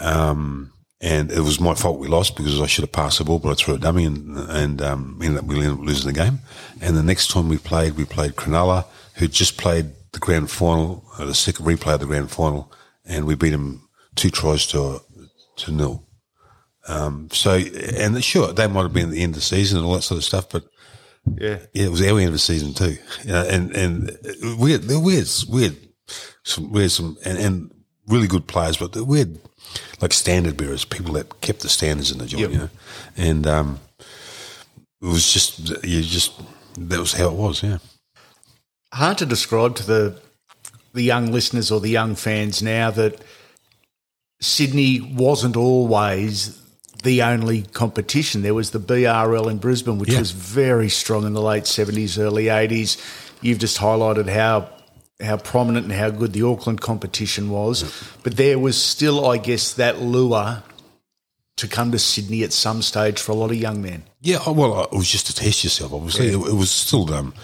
Um, 0.00 0.72
and 1.02 1.30
it 1.32 1.40
was 1.40 1.60
my 1.60 1.74
fault 1.74 1.98
we 1.98 2.06
lost 2.08 2.36
because 2.36 2.60
I 2.60 2.66
should 2.66 2.84
have 2.84 2.92
passed 2.92 3.18
the 3.18 3.24
ball, 3.24 3.40
but 3.40 3.50
I 3.50 3.54
threw 3.54 3.74
a 3.74 3.78
dummy 3.78 4.04
and, 4.04 4.38
and 4.48 4.80
um, 4.80 5.18
ended 5.22 5.40
up, 5.40 5.44
we 5.46 5.56
ended 5.56 5.72
up 5.72 5.80
losing 5.84 6.06
the 6.12 6.18
game. 6.18 6.38
And 6.80 6.96
the 6.96 7.02
next 7.02 7.30
time 7.32 7.48
we 7.48 7.58
played, 7.58 7.96
we 7.96 8.04
played 8.04 8.36
Cronulla, 8.36 8.86
who 9.16 9.26
just 9.28 9.58
played 9.58 9.90
the 10.12 10.20
grand 10.20 10.50
final, 10.50 11.04
uh, 11.18 11.24
the 11.24 11.34
second 11.34 11.66
replay 11.66 11.94
of 11.94 12.00
the 12.00 12.06
grand 12.06 12.30
final, 12.30 12.72
and 13.04 13.26
we 13.26 13.34
beat 13.34 13.50
them 13.50 13.88
two 14.14 14.30
tries 14.30 14.66
to, 14.68 15.00
to 15.56 15.72
nil. 15.72 16.06
Um, 16.86 17.28
so, 17.32 17.54
and 17.54 18.22
sure, 18.22 18.52
they 18.52 18.66
might 18.68 18.82
have 18.82 18.92
been 18.92 19.08
at 19.08 19.12
the 19.12 19.22
end 19.22 19.30
of 19.30 19.36
the 19.36 19.40
season 19.42 19.78
and 19.78 19.86
all 19.86 19.94
that 19.94 20.02
sort 20.02 20.18
of 20.18 20.24
stuff, 20.24 20.48
but 20.50 20.64
Yeah. 21.36 21.58
yeah, 21.72 21.86
it 21.86 21.90
was 21.90 22.02
our 22.02 22.18
end 22.18 22.28
of 22.28 22.32
the 22.32 22.38
season 22.38 22.74
too. 22.74 22.96
You 23.24 23.32
know, 23.32 23.44
and 23.48 23.74
and 23.76 24.18
weird, 24.58 24.82
they're 24.82 24.98
weird, 25.00 25.28
weird, 25.48 25.76
some 26.44 26.70
weird, 26.72 26.90
some 26.90 27.16
and, 27.24 27.38
and 27.38 27.70
really 28.08 28.26
good 28.26 28.46
players, 28.48 28.76
but 28.76 28.92
they're 28.92 29.04
weird, 29.04 29.38
like 30.00 30.12
standard 30.12 30.56
bearers, 30.56 30.84
people 30.84 31.14
that 31.14 31.40
kept 31.40 31.60
the 31.60 31.68
standards 31.68 32.10
in 32.12 32.18
the 32.18 32.26
job. 32.26 32.40
Yep. 32.40 32.50
You 32.50 32.58
know, 32.58 32.68
and 33.16 33.46
um, 33.46 33.80
it 34.00 35.06
was 35.06 35.32
just 35.32 35.58
you 35.84 36.02
just 36.02 36.32
that 36.78 36.98
was 36.98 37.12
how 37.12 37.28
it 37.28 37.34
was. 37.34 37.62
Yeah. 37.62 37.78
hard 38.92 39.18
to 39.18 39.26
describe 39.26 39.74
to 39.76 39.86
the 39.86 40.20
the 40.94 41.02
young 41.02 41.32
listeners 41.32 41.70
or 41.70 41.80
the 41.80 41.88
young 41.88 42.14
fans 42.14 42.62
now 42.62 42.90
that 42.90 43.20
Sydney 44.40 45.00
wasn't 45.00 45.56
always 45.56 46.58
the 47.02 47.22
only 47.22 47.62
competition. 47.62 48.42
There 48.42 48.54
was 48.54 48.70
the 48.70 48.78
BRL 48.78 49.50
in 49.50 49.58
Brisbane, 49.58 49.98
which 49.98 50.10
Yeah. 50.10 50.18
was 50.20 50.30
very 50.32 50.88
strong 50.88 51.24
in 51.26 51.32
the 51.32 51.40
late 51.42 51.66
seventies, 51.66 52.18
early 52.18 52.48
eighties. 52.48 52.96
You've 53.40 53.58
just 53.58 53.78
highlighted 53.78 54.28
how 54.28 54.68
how 55.22 55.36
prominent 55.36 55.84
and 55.84 55.94
how 55.94 56.10
good 56.10 56.32
the 56.32 56.42
Auckland 56.46 56.80
competition 56.80 57.50
was, 57.50 57.84
but 58.22 58.36
there 58.36 58.58
was 58.58 58.80
still, 58.80 59.26
I 59.26 59.38
guess, 59.38 59.74
that 59.74 60.00
lure 60.00 60.62
to 61.56 61.68
come 61.68 61.92
to 61.92 61.98
Sydney 61.98 62.42
at 62.42 62.52
some 62.52 62.82
stage 62.82 63.20
for 63.20 63.32
a 63.32 63.34
lot 63.34 63.50
of 63.50 63.56
young 63.56 63.82
men. 63.82 64.04
Yeah, 64.20 64.38
well, 64.48 64.84
it 64.84 64.92
was 64.92 65.08
just 65.08 65.26
to 65.26 65.34
test 65.34 65.64
yourself. 65.64 65.92
Obviously, 65.92 66.28
it, 66.28 66.34
it 66.34 66.54
was 66.54 66.70
still, 66.70 67.12
um, 67.12 67.34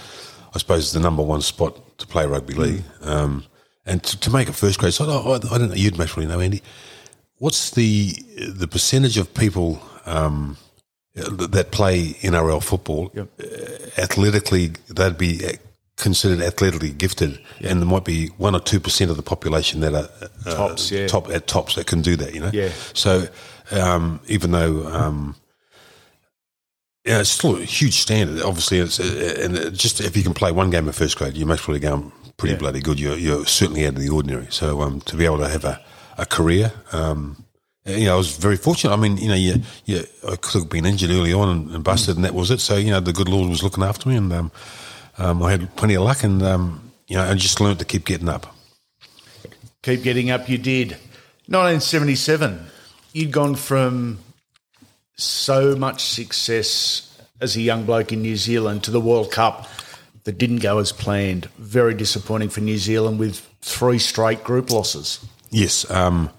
I 0.55 0.59
suppose, 0.59 0.93
the 0.93 1.01
number 1.01 1.23
one 1.23 1.43
spot 1.43 1.99
to 1.99 2.07
play 2.07 2.27
rugby 2.27 2.55
league, 2.55 2.83
um, 3.03 3.45
and 3.85 4.03
to, 4.03 4.19
to 4.21 4.31
make 4.31 4.49
a 4.49 4.53
first 4.53 4.79
grade 4.79 4.95
side. 4.95 5.09
I, 5.09 5.17
I, 5.17 5.35
I 5.37 5.59
don't 5.59 5.69
know. 5.69 5.75
You'd 5.75 5.99
most 5.99 6.13
probably 6.13 6.29
know, 6.29 6.41
Andy. 6.41 6.63
What's 7.39 7.71
the 7.71 8.13
the 8.49 8.67
percentage 8.67 9.19
of 9.19 9.33
people 9.35 9.81
um, 10.07 10.57
that 11.15 11.71
play 11.71 12.15
NRL 12.21 12.63
football? 12.63 13.11
Yep. 13.15 13.29
Uh, 13.41 14.01
athletically, 14.01 14.73
they'd 14.89 15.19
be 15.19 15.59
considered 15.99 16.41
athletically 16.41 16.91
gifted, 16.91 17.39
and 17.61 17.81
there 17.83 17.89
might 17.89 18.05
be 18.05 18.29
one 18.39 18.55
or 18.55 18.61
two 18.61 18.81
percent 18.81 19.11
of 19.11 19.17
the 19.17 19.23
population 19.23 19.81
that 19.81 19.95
are 19.95 20.09
uh, 20.47 20.55
Tops, 20.55 20.91
yeah. 20.91 21.07
top 21.07 21.29
at 21.29 21.47
tops 21.47 21.75
that 21.75 21.87
can 21.87 22.01
do 22.03 22.17
that. 22.17 22.33
You 22.35 22.41
know, 22.41 22.51
Yeah. 22.53 22.71
So 22.95 23.27
um, 23.71 24.21
even 24.29 24.53
though 24.53 24.87
um, 24.87 25.35
yeah, 27.05 27.21
it's 27.21 27.31
still 27.31 27.57
a 27.57 27.65
huge 27.65 27.95
standard. 28.01 28.43
Obviously, 28.43 28.79
it's 28.79 29.01
uh, 29.01 29.35
and 29.43 29.57
it 29.57 29.75
just 29.75 30.01
if 30.01 30.17
you 30.17 30.23
can 30.23 30.35
play 30.35 30.53
one 30.53 30.71
game 30.71 30.89
of 30.89 30.95
first 30.97 31.17
grade, 31.19 31.37
you're 31.37 31.47
most 31.49 31.63
probably 31.63 31.81
going 31.81 32.13
pretty 32.37 32.55
Yeah. 32.55 32.59
bloody 32.61 32.81
good. 32.81 33.01
You're, 33.01 33.17
you're 33.17 33.47
certainly 33.47 33.87
out 33.87 33.95
of 33.97 34.01
the 34.01 34.11
ordinary. 34.11 34.47
So 34.51 34.83
um, 34.83 35.01
to 35.03 35.17
be 35.17 35.25
able 35.25 35.39
to 35.39 35.49
have 35.49 35.65
a, 35.65 35.81
a 36.19 36.27
career, 36.27 36.73
um, 36.93 37.45
you 37.87 38.05
know, 38.05 38.15
I 38.15 38.17
was 38.19 38.37
very 38.37 38.57
fortunate. 38.57 38.93
I 38.93 38.97
mean, 38.97 39.17
you 39.17 39.29
know, 39.29 39.35
you, 39.35 39.63
you, 39.87 40.05
I 40.29 40.37
could 40.37 40.61
have 40.61 40.69
been 40.69 40.85
injured 40.85 41.11
early 41.11 41.33
on 41.33 41.49
and, 41.49 41.71
and 41.75 41.83
busted, 41.83 42.17
and 42.17 42.25
that 42.25 42.35
was 42.35 42.51
it. 42.51 42.61
So 42.61 42.77
you 42.77 42.91
know, 42.91 43.01
the 43.01 43.13
good 43.15 43.29
Lord 43.29 43.49
was 43.49 43.63
looking 43.63 43.83
after 43.83 44.09
me, 44.09 44.17
and 44.17 44.31
um, 44.33 44.53
um, 45.19 45.43
I 45.43 45.51
had 45.51 45.75
plenty 45.77 45.95
of 45.95 46.03
luck, 46.03 46.23
and 46.23 46.43
um, 46.43 46.93
you 47.07 47.17
know, 47.17 47.25
I 47.25 47.35
just 47.35 47.61
learned 47.61 47.79
to 47.81 47.85
keep 47.85 48.05
getting 48.05 48.29
up. 48.29 48.55
Keep 49.83 50.03
getting 50.03 50.31
up, 50.31 50.49
you 50.49 50.59
did. 50.59 50.93
1977, 51.47 52.61
you'd 53.13 53.33
gone 53.33 53.55
from 53.55 54.19
so 55.17 55.75
much 55.75 56.03
success 56.03 57.19
as 57.41 57.57
a 57.57 57.61
young 57.61 57.85
bloke 57.85 58.13
in 58.13 58.23
New 58.23 58.37
Zealand 58.37 58.85
to 58.85 58.91
the 58.91 59.01
World 59.01 59.31
Cup 59.33 59.69
that 60.25 60.39
didn't 60.39 60.59
go 60.59 60.79
as 60.79 60.93
planned. 60.93 61.47
Very 61.59 61.95
disappointing 61.95 62.51
for 62.51 62.61
New 62.61 62.77
Zealand 62.77 63.19
with 63.19 63.41
three 63.63 63.99
straight 63.99 64.45
group 64.45 64.71
losses. 64.71 65.25
Yes, 65.51 65.91
um, 65.91 66.31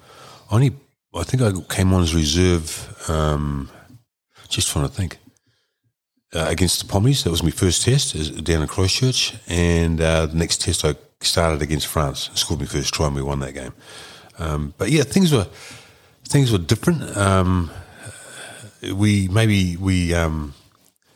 only 0.51 0.73
I 1.15 1.23
think 1.23 1.41
I 1.41 1.51
came 1.73 1.93
on 1.93 2.03
as 2.03 2.13
reserve. 2.13 3.09
Um, 3.09 3.69
just 4.47 4.69
trying 4.69 4.87
to 4.87 4.93
think 4.93 5.17
uh, 6.33 6.45
against 6.49 6.79
the 6.79 6.91
Pommies. 6.91 7.23
That 7.23 7.31
was 7.31 7.43
my 7.43 7.51
first 7.51 7.83
test 7.83 8.43
down 8.43 8.61
in 8.61 8.67
Christchurch, 8.67 9.35
and 9.47 9.99
uh, 10.01 10.25
the 10.27 10.35
next 10.35 10.61
test 10.61 10.85
I 10.85 10.95
started 11.21 11.61
against 11.61 11.87
France. 11.87 12.29
Scored 12.35 12.59
my 12.59 12.65
first 12.65 12.93
try, 12.93 13.07
and 13.07 13.15
we 13.15 13.21
won 13.21 13.39
that 13.39 13.53
game. 13.53 13.73
Um, 14.37 14.73
but 14.77 14.89
yeah, 14.89 15.03
things 15.03 15.31
were 15.31 15.47
things 16.27 16.51
were 16.51 16.57
different. 16.57 17.17
Um, 17.17 17.71
we 18.93 19.27
maybe 19.27 19.77
we. 19.77 20.13
Um, 20.13 20.53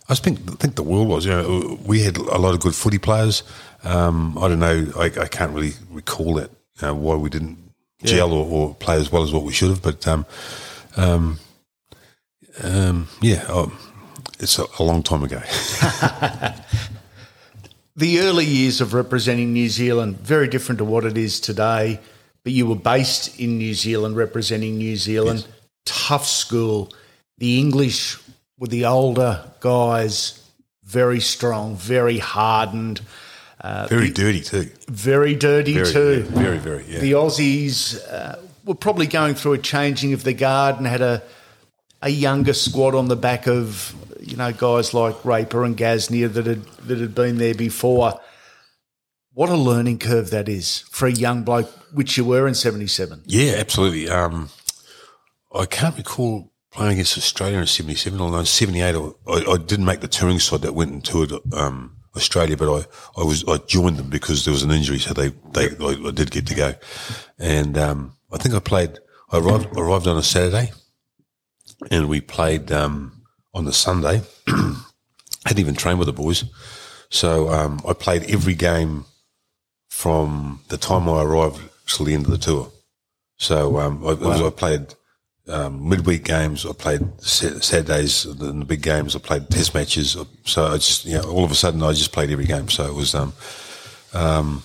I 0.09 0.15
think 0.15 0.39
I 0.49 0.55
think 0.55 0.75
the 0.75 0.83
world 0.83 1.07
was. 1.07 1.25
You 1.25 1.31
know, 1.31 1.79
we 1.85 2.01
had 2.01 2.17
a 2.17 2.37
lot 2.37 2.53
of 2.53 2.59
good 2.59 2.75
footy 2.75 2.97
players. 2.97 3.43
Um, 3.83 4.37
I 4.37 4.47
don't 4.47 4.59
know. 4.59 4.91
I, 4.97 5.05
I 5.05 5.27
can't 5.27 5.53
really 5.53 5.73
recall 5.89 6.35
that 6.35 6.51
you 6.81 6.87
know, 6.87 6.95
why 6.95 7.15
we 7.15 7.29
didn't 7.29 7.57
gel 8.03 8.33
or, 8.33 8.45
or 8.45 8.75
play 8.75 8.97
as 8.97 9.11
well 9.11 9.23
as 9.23 9.31
what 9.31 9.43
we 9.43 9.53
should 9.53 9.69
have. 9.69 9.81
But 9.81 10.05
um, 10.07 10.25
um, 10.97 11.39
um, 12.61 13.07
yeah, 13.21 13.45
it's 14.39 14.57
a, 14.59 14.65
a 14.79 14.83
long 14.83 15.03
time 15.03 15.23
ago. 15.23 15.41
The 17.95 18.21
early 18.21 18.45
years 18.45 18.81
of 18.81 18.95
representing 18.95 19.53
New 19.53 19.69
Zealand, 19.69 20.17
very 20.17 20.47
different 20.47 20.79
to 20.79 20.83
what 20.85 21.05
it 21.05 21.15
is 21.15 21.39
today, 21.39 21.99
but 22.43 22.51
you 22.51 22.65
were 22.65 22.75
based 22.75 23.39
in 23.39 23.59
New 23.59 23.75
Zealand 23.75 24.17
representing 24.17 24.79
New 24.79 24.95
Zealand. 24.95 25.45
Tough 25.85 26.25
school. 26.25 26.91
The 27.37 27.59
English 27.59 28.17
were 28.57 28.65
the 28.67 28.85
older 28.85 29.45
guys, 29.59 30.41
very 30.83 31.19
strong, 31.19 31.75
very 31.75 32.17
hardened, 32.17 33.01
very 33.63 34.09
dirty 34.09 34.41
too. 34.41 34.71
very 34.87 35.35
dirty 35.35 35.73
Very, 35.75 35.91
too. 35.93 36.27
yeah, 36.33 36.41
very, 36.41 36.57
very. 36.57 36.85
Yeah. 36.87 36.99
The 36.99 37.11
Aussies 37.11 37.99
uh, 38.11 38.37
were 38.65 38.73
probably 38.73 39.05
going 39.05 39.35
through 39.35 39.53
a 39.53 39.57
changing 39.59 40.13
of 40.13 40.23
the 40.23 40.33
guard 40.33 40.77
and 40.77 40.87
had 40.87 41.01
a 41.01 41.21
a 42.01 42.09
younger 42.09 42.53
squad 42.53 42.95
on 42.95 43.07
the 43.07 43.15
back 43.15 43.47
of 43.47 43.95
you 44.23 44.37
know 44.37 44.51
guys 44.51 44.93
like 44.93 45.23
Raper 45.25 45.63
and 45.63 45.77
Gasnier 45.77 46.31
that 46.33 46.45
had 46.45 46.63
that 46.87 46.97
had 46.97 47.15
been 47.15 47.37
there 47.37 47.53
before. 47.53 48.19
What 49.33 49.49
a 49.49 49.55
learning 49.55 49.99
curve 49.99 50.29
that 50.29 50.47
is 50.47 50.79
for 50.91 51.07
a 51.07 51.11
young 51.11 51.43
bloke, 51.43 51.69
which 51.91 52.17
you 52.17 52.25
were 52.25 52.47
in 52.47 52.55
'77. 52.55 53.23
Yeah, 53.25 53.53
absolutely. 53.57 54.09
Um, 54.09 54.49
I 55.53 55.65
can't 55.65 55.97
recall 55.97 56.51
playing 56.71 56.93
against 56.93 57.17
Australia 57.17 57.57
in 57.57 57.67
'77 57.67 58.19
or 58.19 58.45
'78. 58.45 58.95
I, 58.95 59.31
I 59.31 59.57
didn't 59.57 59.85
make 59.85 60.01
the 60.01 60.07
touring 60.07 60.39
side 60.39 60.61
that 60.61 60.73
went 60.73 60.91
and 60.91 61.03
toured 61.03 61.33
um, 61.51 61.97
Australia, 62.15 62.55
but 62.55 62.71
I, 62.71 62.85
I 63.19 63.23
was 63.23 63.43
I 63.47 63.57
joined 63.57 63.97
them 63.97 64.09
because 64.09 64.45
there 64.45 64.53
was 64.53 64.63
an 64.63 64.71
injury, 64.71 64.99
so 64.99 65.13
they 65.13 65.29
they 65.51 65.69
I, 65.83 66.07
I 66.07 66.11
did 66.11 66.31
get 66.31 66.47
to 66.47 66.55
go, 66.55 66.73
and 67.39 67.77
um, 67.77 68.13
I 68.31 68.37
think 68.37 68.55
I 68.55 68.59
played. 68.59 68.99
I 69.31 69.39
arrived 69.39 69.75
arrived 69.75 70.07
on 70.07 70.17
a 70.17 70.23
Saturday, 70.23 70.71
and 71.89 72.07
we 72.07 72.21
played 72.21 72.71
um, 72.71 73.22
on 73.53 73.65
the 73.65 73.73
Sunday. 73.73 74.21
hadn't 75.45 75.59
even 75.59 75.75
trained 75.75 75.99
with 75.99 76.05
the 76.07 76.13
boys, 76.13 76.45
so 77.09 77.49
um, 77.49 77.81
I 77.87 77.93
played 77.93 78.23
every 78.29 78.55
game 78.55 79.05
from 79.89 80.61
the 80.69 80.77
time 80.77 81.07
I 81.09 81.21
arrived 81.23 81.59
till 81.87 82.05
the 82.05 82.13
end 82.13 82.25
of 82.25 82.31
the 82.31 82.37
tour. 82.37 82.71
So 83.37 83.79
um, 83.79 84.05
I, 84.05 84.11
it 84.11 84.19
was- 84.19 84.41
I 84.41 84.49
played 84.49 84.95
um, 85.47 85.89
midweek 85.89 86.23
games. 86.23 86.65
I 86.65 86.71
played 86.71 87.01
Saturdays 87.21 88.25
and 88.25 88.61
the 88.61 88.65
big 88.65 88.81
games. 88.81 89.15
I 89.15 89.19
played 89.19 89.49
Test 89.49 89.73
matches. 89.73 90.15
So 90.45 90.65
I 90.65 90.75
just, 90.75 91.03
you 91.05 91.15
know, 91.17 91.29
all 91.29 91.43
of 91.43 91.51
a 91.51 91.55
sudden 91.55 91.83
I 91.83 91.91
just 91.91 92.13
played 92.13 92.31
every 92.31 92.45
game. 92.45 92.69
So 92.69 92.85
it 92.85 92.93
was, 92.93 93.13
um, 93.13 93.33
um, 94.13 94.63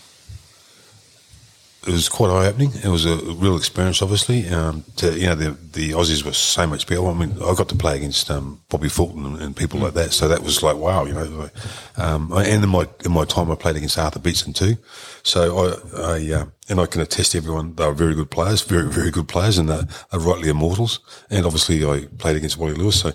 it 1.88 1.92
was 1.92 2.08
quite 2.08 2.30
eye 2.30 2.46
opening. 2.46 2.72
It 2.84 2.88
was 2.88 3.06
a 3.06 3.16
real 3.16 3.56
experience, 3.56 4.02
obviously. 4.02 4.48
Um, 4.48 4.84
to 4.96 5.18
you 5.18 5.26
know, 5.26 5.34
the 5.34 5.50
the 5.72 5.90
Aussies 5.92 6.22
were 6.24 6.34
so 6.34 6.66
much 6.66 6.86
better. 6.86 7.06
I 7.06 7.14
mean, 7.14 7.32
I 7.42 7.54
got 7.54 7.68
to 7.70 7.76
play 7.76 7.96
against 7.96 8.30
um, 8.30 8.60
Bobby 8.68 8.88
Fulton 8.88 9.24
and, 9.24 9.40
and 9.40 9.56
people 9.56 9.80
like 9.80 9.94
that. 9.94 10.12
So 10.12 10.28
that 10.28 10.42
was 10.42 10.62
like 10.62 10.76
wow, 10.76 11.04
you 11.04 11.14
know. 11.14 11.24
like, 11.24 11.52
Um, 11.96 12.32
and 12.32 12.62
in 12.62 12.68
my 12.68 12.86
in 13.04 13.12
my 13.12 13.24
time, 13.24 13.50
I 13.50 13.54
played 13.54 13.76
against 13.76 13.98
Arthur 13.98 14.18
Beetson 14.18 14.52
too. 14.52 14.76
So 15.22 15.40
I, 15.58 16.00
I 16.00 16.32
uh, 16.32 16.46
and 16.68 16.78
I 16.78 16.86
can 16.86 17.00
attest 17.00 17.32
to 17.32 17.38
everyone 17.38 17.74
they 17.74 17.86
were 17.86 17.94
very 17.94 18.14
good 18.14 18.30
players, 18.30 18.62
very 18.62 18.90
very 18.90 19.10
good 19.10 19.28
players, 19.28 19.56
and 19.56 19.68
they're, 19.68 19.88
they're 20.10 20.20
rightly 20.20 20.50
immortals. 20.50 21.00
And 21.30 21.46
obviously, 21.46 21.84
I 21.84 22.06
played 22.18 22.36
against 22.36 22.58
Wally 22.58 22.74
Lewis, 22.74 23.00
so 23.00 23.12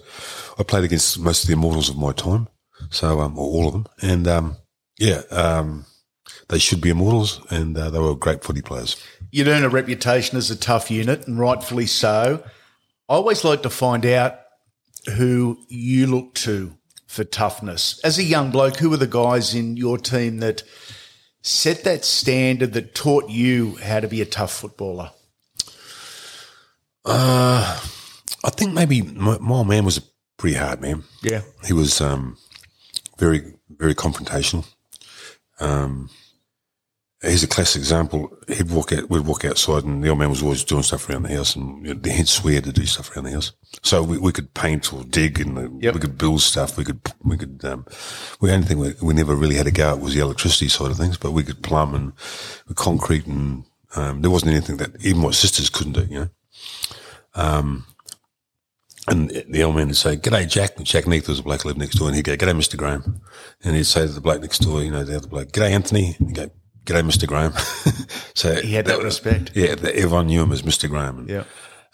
I 0.58 0.64
played 0.64 0.84
against 0.84 1.20
most 1.20 1.44
of 1.44 1.48
the 1.48 1.54
immortals 1.54 1.90
of 1.90 1.98
my 1.98 2.12
time. 2.12 2.48
So 2.90 3.22
um, 3.22 3.38
or 3.38 3.46
all 3.46 3.68
of 3.68 3.74
them, 3.74 3.86
and 4.02 4.28
um, 4.28 4.58
yeah. 5.00 5.22
Um, 5.30 5.86
they 6.54 6.60
should 6.60 6.82
be 6.82 6.92
immortals, 6.92 7.42
and 7.50 7.76
uh, 7.76 7.90
they 7.90 7.98
were 7.98 8.14
great 8.14 8.44
footy 8.44 8.62
players. 8.62 8.96
You'd 9.32 9.48
earn 9.48 9.64
a 9.64 9.70
reputation 9.70 10.38
as 10.38 10.52
a 10.52 10.56
tough 10.56 10.92
unit, 10.92 11.26
and 11.28 11.40
rightfully 11.40 11.88
so. 11.88 12.44
I 13.10 13.14
always 13.16 13.44
like 13.44 13.64
to 13.64 13.72
find 13.72 14.06
out 14.06 14.40
who 15.16 15.58
you 15.68 16.06
look 16.06 16.36
to 16.36 16.78
for 17.08 17.24
toughness. 17.24 18.00
As 18.04 18.20
a 18.20 18.24
young 18.24 18.52
bloke, 18.52 18.78
who 18.78 18.92
were 18.92 18.98
the 18.98 19.08
guys 19.08 19.56
in 19.56 19.78
your 19.78 19.98
team 19.98 20.38
that 20.42 20.62
set 21.42 21.84
that 21.86 22.06
standard 22.06 22.74
that 22.74 22.94
taught 22.94 23.32
you 23.32 23.78
how 23.78 24.00
to 24.00 24.08
be 24.08 24.22
a 24.22 24.26
tough 24.26 24.54
footballer? 24.54 25.10
I 27.04 28.52
think 28.52 28.74
maybe 28.74 29.02
my, 29.02 29.40
my 29.40 29.64
man 29.64 29.86
was 29.86 29.98
a 29.98 30.04
pretty 30.38 30.58
hard 30.58 30.82
man. 30.82 31.04
Yeah. 31.24 31.42
He 31.66 31.74
was 31.74 32.00
um, 32.00 32.38
very, 33.18 33.56
very 33.70 33.96
confrontational. 33.96 34.68
Um, 35.60 36.12
here's 37.24 37.44
a 37.44 37.48
classic 37.48 37.80
example. 37.80 38.30
He'd 38.48 38.70
walk 38.70 38.92
out, 38.92 39.10
we'd 39.10 39.26
walk 39.26 39.46
outside, 39.46 39.86
and 39.86 40.04
the 40.04 40.10
old 40.10 40.20
man 40.20 40.30
was 40.30 40.44
always 40.44 40.64
doing 40.64 40.84
stuff 40.84 41.10
around 41.10 41.24
the 41.24 41.36
house, 41.36 41.56
and 41.56 41.86
you 41.86 41.94
know, 41.94 42.12
he'd 42.12 42.28
swear 42.28 42.62
to 42.62 42.72
do 42.72 42.86
stuff 42.86 43.16
around 43.16 43.26
the 43.26 43.32
house. 43.32 43.54
So 43.82 44.04
we, 44.04 44.18
we 44.18 44.32
could 44.32 44.54
paint 44.54 44.94
or 44.94 45.04
dig, 45.04 45.40
and 45.40 45.82
Yep. 45.82 45.94
we 45.94 46.00
could 46.00 46.18
build 46.18 46.42
stuff. 46.42 46.78
We 46.78 46.84
could 46.84 47.00
we 47.24 47.38
could 47.38 47.64
um, 47.64 47.86
we 48.42 48.52
only 48.52 48.68
thing 48.68 48.80
we, 48.80 48.94
we 49.02 49.14
never 49.14 49.36
really 49.36 49.56
had 49.56 49.68
a 49.68 49.72
go 49.72 49.92
at 49.92 50.00
was 50.00 50.14
the 50.14 50.22
electricity 50.22 50.68
side 50.68 50.92
of 50.92 50.98
things, 50.98 51.18
but 51.18 51.32
we 51.32 51.44
could 51.44 51.64
plumb 51.64 51.96
and 51.96 52.76
concrete, 52.76 53.26
and 53.26 53.64
um, 53.96 54.22
there 54.22 54.32
wasn't 54.32 54.52
anything 54.52 54.78
that 54.78 55.04
even 55.06 55.22
my 55.22 55.32
sisters 55.32 55.70
couldn't 55.70 55.94
do, 55.94 56.06
you 56.06 56.20
know. 56.20 56.30
Um, 57.36 57.86
and 59.08 59.30
the 59.50 59.64
old 59.64 59.76
man 59.76 59.88
would 59.88 59.98
say, 59.98 60.16
"G'day, 60.18 60.48
Jack." 60.48 60.78
And 60.78 60.86
Jack 60.86 61.08
Neath 61.08 61.28
was 61.28 61.40
a 61.40 61.44
bloke 61.44 61.64
who 61.64 61.70
lived 61.70 61.80
next 61.80 61.96
door, 61.96 62.08
and 62.08 62.16
he'd 62.16 62.26
go, 62.26 62.36
"G'day, 62.38 62.56
Mister 62.56 62.78
Graham." 62.78 63.22
And 63.64 63.76
he'd 63.76 63.86
say 63.86 64.06
to 64.08 64.14
the 64.14 64.22
bloke 64.22 64.42
next 64.42 64.60
door, 64.60 64.82
you 64.84 64.92
know, 64.92 65.04
the 65.04 65.18
other 65.18 65.28
bloke, 65.28 65.52
"G'day, 65.52 65.72
Anthony." 65.72 66.16
And 66.20 66.30
he'd 66.30 66.36
go, 66.36 66.52
"G'day, 66.86 67.06
Mister 67.06 67.28
Graham." 67.28 67.54
so 68.36 68.56
He 68.62 68.74
had 68.74 68.86
that 68.86 69.02
respect. 69.04 69.52
Yeah, 69.56 69.76
that 69.76 69.96
everyone 69.96 70.28
knew 70.28 70.42
him 70.44 70.52
as 70.52 70.64
Mister 70.64 70.88
Graham. 70.88 71.20
And, 71.20 71.30
Yeah. 71.30 71.44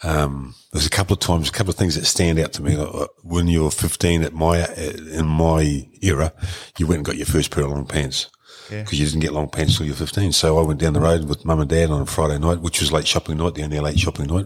um, 0.03 0.55
there's 0.71 0.85
a 0.85 0.89
couple 0.89 1.13
of 1.13 1.19
times, 1.19 1.49
a 1.49 1.51
couple 1.51 1.71
of 1.71 1.77
things 1.77 1.95
that 1.95 2.05
stand 2.05 2.39
out 2.39 2.53
to 2.53 2.61
me. 2.63 2.75
Like 2.77 2.93
uh, 2.93 3.07
when 3.23 3.47
you 3.47 3.63
were 3.63 3.71
15 3.71 4.23
at 4.23 4.33
my, 4.33 4.65
in 4.75 5.25
my 5.27 5.87
era, 6.01 6.31
you 6.77 6.87
went 6.87 6.97
and 6.99 7.05
got 7.05 7.17
your 7.17 7.25
first 7.25 7.51
pair 7.51 7.63
of 7.65 7.71
long 7.71 7.85
pants. 7.85 8.29
Yeah. 8.71 8.83
Because 8.83 8.99
you 8.99 9.05
didn't 9.07 9.21
get 9.21 9.33
long 9.33 9.49
pants 9.49 9.77
till 9.77 9.87
you 9.87 9.93
were 9.93 9.97
15. 9.97 10.31
So 10.31 10.59
I 10.59 10.61
went 10.61 10.79
down 10.79 10.93
the 10.93 10.99
road 10.99 11.27
with 11.27 11.43
mum 11.43 11.59
and 11.59 11.69
dad 11.69 11.89
on 11.89 12.01
a 12.01 12.05
Friday 12.05 12.37
night, 12.37 12.61
which 12.61 12.79
was 12.81 12.91
late 12.91 13.07
shopping 13.07 13.37
night, 13.37 13.55
the 13.55 13.63
only 13.63 13.79
late 13.79 13.97
shopping 13.99 14.27
night. 14.27 14.45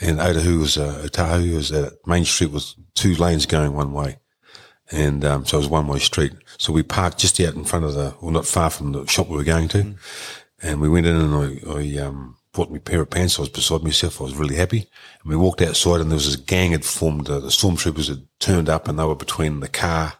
And 0.00 0.18
Otahuhu 0.18 0.58
was, 0.58 0.76
uh, 0.76 1.02
Otahuhu 1.06 1.54
was 1.54 1.70
at 1.70 1.92
Main 2.04 2.24
Street 2.24 2.50
with 2.50 2.74
two 2.94 3.14
lanes 3.14 3.46
going 3.46 3.72
one 3.74 3.92
way. 3.92 4.18
And, 4.90 5.24
um, 5.24 5.46
so 5.46 5.56
it 5.56 5.60
was 5.60 5.68
one 5.68 5.88
way 5.88 5.98
street. 5.98 6.32
So 6.58 6.72
we 6.72 6.82
parked 6.82 7.18
just 7.18 7.40
out 7.40 7.54
in 7.54 7.64
front 7.64 7.84
of 7.84 7.94
the, 7.94 8.14
well, 8.20 8.30
not 8.30 8.46
far 8.46 8.70
from 8.70 8.92
the 8.92 9.06
shop 9.06 9.28
we 9.28 9.36
were 9.36 9.44
going 9.44 9.68
to. 9.68 9.94
And 10.62 10.80
we 10.80 10.88
went 10.88 11.06
in 11.06 11.16
and 11.16 11.34
I, 11.34 11.70
I, 11.70 12.06
um, 12.06 12.36
bought 12.52 12.70
me 12.70 12.78
a 12.78 12.80
pair 12.80 13.00
of 13.00 13.10
pants. 13.10 13.38
I 13.38 13.42
was 13.42 13.48
beside 13.48 13.82
myself. 13.82 14.20
I 14.20 14.24
was 14.24 14.36
really 14.36 14.56
happy. 14.56 14.86
And 15.22 15.30
we 15.30 15.36
walked 15.36 15.60
outside 15.60 16.00
and 16.00 16.10
there 16.10 16.16
was 16.16 16.26
this 16.26 16.36
gang 16.36 16.70
had 16.70 16.84
formed. 16.84 17.28
Uh, 17.28 17.40
the 17.40 17.48
stormtroopers 17.48 18.08
had 18.08 18.26
turned 18.38 18.68
up 18.68 18.88
and 18.88 18.98
they 18.98 19.04
were 19.04 19.16
between 19.16 19.60
the 19.60 19.68
car 19.68 20.14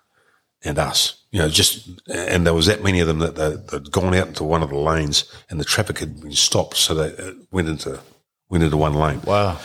and 0.62 0.78
us. 0.78 1.25
You 1.30 1.40
know, 1.40 1.49
just, 1.49 1.88
and 2.09 2.47
there 2.47 2.54
was 2.54 2.66
that 2.66 2.83
many 2.83 3.00
of 3.00 3.06
them 3.06 3.18
that 3.21 3.37
they, 3.37 3.56
they'd 3.71 3.90
gone 3.90 4.14
out 4.14 4.28
into 4.28 4.44
one 4.44 4.62
of 4.62 4.71
the 4.71 4.76
lanes 4.76 5.30
and 5.49 5.61
the 5.61 5.64
traffic 5.64 5.99
had 5.99 6.21
been 6.21 6.33
stopped. 6.33 6.76
So 6.76 6.94
they 6.94 7.16
uh, 7.23 7.33
went 7.50 7.68
into, 7.68 8.00
went 8.49 8.64
into 8.64 8.76
one 8.76 8.94
lane. 8.94 9.21
Wow. 9.23 9.59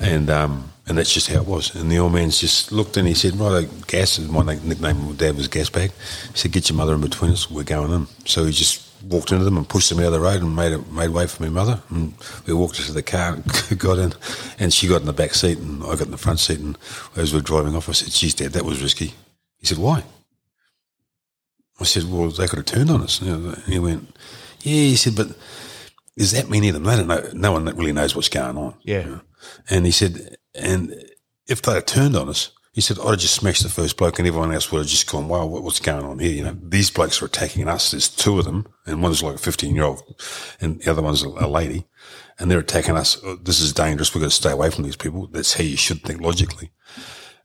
And, 0.00 0.30
um, 0.30 0.70
and 0.86 0.98
that's 0.98 1.12
just 1.12 1.28
how 1.28 1.40
it 1.40 1.46
was. 1.46 1.74
And 1.74 1.90
the 1.90 1.98
old 1.98 2.12
man's 2.12 2.38
just 2.38 2.70
looked 2.70 2.96
and 2.96 3.08
he 3.08 3.14
said, 3.14 3.36
right, 3.36 3.68
gas, 3.86 4.18
my 4.18 4.42
nickname 4.42 5.08
with 5.08 5.18
dad 5.18 5.36
was 5.36 5.48
gas 5.48 5.70
bag. 5.70 5.92
He 6.32 6.38
said, 6.38 6.52
get 6.52 6.68
your 6.68 6.76
mother 6.76 6.94
in 6.94 7.00
between 7.00 7.30
us. 7.30 7.50
We're 7.50 7.64
going 7.64 7.90
in. 7.90 8.06
So 8.26 8.44
he 8.44 8.52
just 8.52 8.90
walked 9.02 9.32
into 9.32 9.44
them 9.44 9.56
and 9.56 9.68
pushed 9.68 9.88
them 9.88 9.98
out 10.00 10.06
of 10.06 10.12
the 10.12 10.20
road 10.20 10.42
and 10.42 10.54
made 10.54 10.72
it, 10.72 10.90
made 10.92 11.08
way 11.08 11.26
for 11.26 11.42
my 11.42 11.48
mother. 11.48 11.80
And 11.88 12.14
we 12.46 12.52
walked 12.52 12.78
into 12.78 12.92
the 12.92 13.02
car 13.02 13.34
and 13.34 13.78
got 13.78 13.98
in 13.98 14.12
and 14.58 14.72
she 14.74 14.86
got 14.86 15.00
in 15.00 15.06
the 15.06 15.12
back 15.14 15.34
seat 15.34 15.58
and 15.58 15.82
I 15.82 15.88
got 15.88 16.02
in 16.02 16.10
the 16.10 16.18
front 16.18 16.40
seat. 16.40 16.60
And 16.60 16.76
as 17.16 17.32
we 17.32 17.38
were 17.38 17.44
driving 17.44 17.74
off, 17.74 17.88
I 17.88 17.92
said, 17.92 18.10
geez, 18.12 18.34
dad, 18.34 18.52
that 18.52 18.64
was 18.64 18.82
risky. 18.82 19.14
He 19.58 19.66
said, 19.66 19.78
why? 19.78 20.04
I 21.80 21.84
said, 21.84 22.04
well, 22.04 22.28
they 22.28 22.46
could 22.46 22.58
have 22.58 22.66
turned 22.66 22.90
on 22.90 23.02
us. 23.02 23.22
Know, 23.22 23.56
he 23.66 23.78
went, 23.78 24.16
yeah, 24.60 24.72
he 24.72 24.96
said, 24.96 25.16
but 25.16 25.28
there's 26.16 26.32
that 26.32 26.50
many 26.50 26.68
of 26.68 26.74
them. 26.74 26.84
They 26.84 26.96
don't 26.96 27.08
know. 27.08 27.30
No 27.32 27.52
one 27.52 27.64
really 27.64 27.92
knows 27.92 28.14
what's 28.14 28.28
going 28.28 28.56
on. 28.56 28.74
Yeah. 28.82 29.20
And 29.68 29.84
he 29.84 29.90
said, 29.92 30.36
and 30.54 30.94
if 31.46 31.62
they 31.62 31.74
had 31.74 31.86
turned 31.86 32.16
on 32.16 32.28
us, 32.28 32.50
he 32.72 32.80
said, 32.80 32.98
I'd 32.98 33.10
have 33.10 33.18
just 33.20 33.34
smashed 33.36 33.62
the 33.62 33.68
first 33.68 33.96
bloke 33.96 34.18
and 34.18 34.26
everyone 34.26 34.52
else 34.52 34.72
would 34.72 34.78
have 34.80 34.88
just 34.88 35.08
gone, 35.08 35.28
wow, 35.28 35.46
what, 35.46 35.62
what's 35.62 35.78
going 35.78 36.04
on 36.04 36.18
here? 36.18 36.32
You 36.32 36.42
know, 36.44 36.56
these 36.60 36.90
blokes 36.90 37.22
are 37.22 37.26
attacking 37.26 37.68
us. 37.68 37.92
There's 37.92 38.08
two 38.08 38.38
of 38.40 38.44
them 38.44 38.66
and 38.84 39.00
one 39.00 39.12
is 39.12 39.22
like 39.22 39.36
a 39.36 39.38
15 39.38 39.74
year 39.74 39.84
old 39.84 40.02
and 40.60 40.80
the 40.80 40.90
other 40.90 41.02
one's 41.02 41.22
a, 41.22 41.28
a 41.28 41.46
lady 41.46 41.86
and 42.38 42.50
they're 42.50 42.58
attacking 42.58 42.96
us. 42.96 43.16
Oh, 43.22 43.36
This 43.36 43.60
is 43.60 43.72
dangerous. 43.72 44.12
We've 44.12 44.22
got 44.22 44.30
to 44.30 44.36
stay 44.36 44.50
away 44.50 44.70
from 44.70 44.82
these 44.82 44.96
people. 44.96 45.28
That's 45.28 45.54
how 45.54 45.62
you 45.62 45.76
should 45.76 46.02
think 46.02 46.20
logically. 46.20 46.72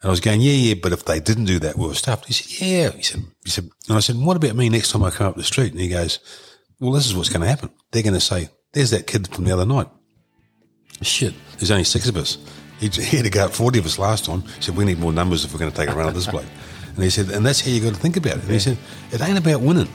And 0.02 0.08
I 0.08 0.10
was 0.10 0.20
going, 0.20 0.42
yeah, 0.42 0.54
yeah, 0.54 0.74
but 0.82 0.94
if 0.94 1.06
they 1.06 1.20
didn't 1.20 1.46
do 1.46 1.60
that, 1.60 1.78
we 1.78 1.86
were 1.86 1.94
stuffed. 1.94 2.26
He 2.26 2.34
said, 2.34 2.68
yeah. 2.68 2.90
He 2.92 3.04
said, 3.04 3.22
he 3.44 3.52
said, 3.52 3.70
and 3.88 3.98
I 3.98 4.00
said, 4.00 4.16
what 4.16 4.38
about 4.38 4.56
me 4.56 4.70
next 4.70 4.92
time 4.92 5.04
I 5.04 5.12
come 5.12 5.28
up 5.28 5.36
the 5.36 5.44
street? 5.44 5.74
And 5.74 5.82
he 5.82 5.90
goes, 5.90 6.18
well, 6.80 6.94
this 6.94 7.06
is 7.06 7.16
what's 7.16 7.30
going 7.30 7.42
to 7.42 7.48
happen. 7.48 7.70
They're 7.92 8.02
going 8.02 8.14
to 8.16 8.20
say, 8.20 8.50
there's 8.72 8.92
that 8.92 9.06
kid 9.06 9.28
from 9.28 9.44
the 9.44 9.52
other 9.52 9.66
night. 9.66 9.90
Shit, 11.02 11.36
there's 11.58 11.70
only 11.70 11.84
six 11.84 12.08
of 12.10 12.18
us. 12.18 12.38
He, 12.80 12.88
had 12.88 13.26
to 13.26 13.30
go 13.30 13.46
up 13.46 13.52
40 13.52 13.80
of 13.80 13.86
us 13.86 14.00
last 14.00 14.26
time. 14.26 14.42
He 14.42 14.62
said, 14.62 14.78
we 14.78 14.86
need 14.86 15.00
more 15.00 15.12
numbers 15.12 15.44
if 15.44 15.54
we're 15.54 15.60
going 15.60 15.72
to 15.72 15.78
take 15.78 15.90
a 15.90 15.96
run 15.96 16.08
at 16.08 16.14
this 16.14 16.28
bloke. 16.32 16.46
And 16.96 17.04
he 17.04 17.10
said, 17.10 17.30
and 17.30 17.46
that's 17.46 17.62
how 17.62 17.72
you 17.72 17.82
got 17.82 17.94
to 17.94 18.00
think 18.00 18.18
about 18.18 18.38
it. 18.38 18.44
And 18.44 18.52
he 18.52 18.60
said, 18.60 18.78
it 19.12 19.22
ain't 19.22 19.38
about 19.38 19.62
winning. 19.62 19.90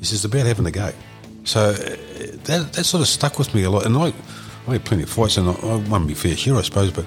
He 0.00 0.04
says, 0.04 0.24
it's 0.24 0.32
about 0.32 0.46
having 0.46 0.66
a 0.66 0.70
go. 0.70 0.92
So 1.44 1.60
uh, 1.60 1.74
that, 1.74 2.72
that 2.72 2.84
sort 2.84 3.02
of 3.02 3.08
stuck 3.08 3.38
with 3.38 3.54
me 3.54 3.62
a 3.62 3.70
lot. 3.70 3.86
And 3.86 3.96
I, 3.96 4.12
I 4.66 4.72
had 4.72 4.84
plenty 4.84 5.04
of 5.04 5.10
fights 5.10 5.36
and 5.36 5.48
I, 5.48 5.52
I 5.52 5.76
won 5.88 6.06
my 6.06 6.14
fair 6.14 6.36
share, 6.36 6.56
I 6.56 6.62
suppose, 6.62 6.90
but 6.90 7.04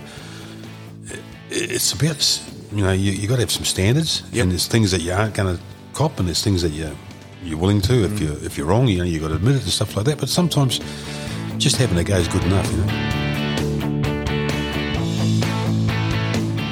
it, 1.06 1.22
it's 1.50 1.92
about, 1.92 2.42
you 2.72 2.84
know, 2.84 2.94
you, 2.94 3.12
you 3.12 3.28
got 3.28 3.36
to 3.36 3.42
have 3.42 3.52
some 3.52 3.66
standards 3.66 4.24
and 4.34 4.52
there's 4.52 4.68
things 4.68 4.92
that 4.92 5.02
you 5.02 5.12
aren't 5.12 5.36
going 5.36 5.58
to 5.58 5.64
cop 5.94 6.20
and 6.20 6.28
there's 6.28 6.44
things 6.44 6.62
that 6.62 6.70
you, 6.70 6.96
you're 7.44 7.58
willing 7.58 7.82
to. 7.82 8.06
If, 8.06 8.20
you're, 8.20 8.44
if 8.44 8.58
you're 8.58 8.68
wrong, 8.68 8.88
you 8.88 9.00
know, 9.00 9.04
you 9.04 9.20
got 9.20 9.30
to 9.30 9.36
admit 9.36 9.56
it 9.56 9.64
and 9.64 9.72
stuff 9.72 9.96
like 9.98 10.06
that. 10.06 10.20
But 10.20 10.30
sometimes 10.30 10.80
just 11.58 11.76
having 11.76 11.98
a 11.98 12.04
go 12.04 12.16
is 12.16 12.28
good 12.28 12.44
enough, 12.44 12.72
you 12.72 12.78
know. 12.78 13.27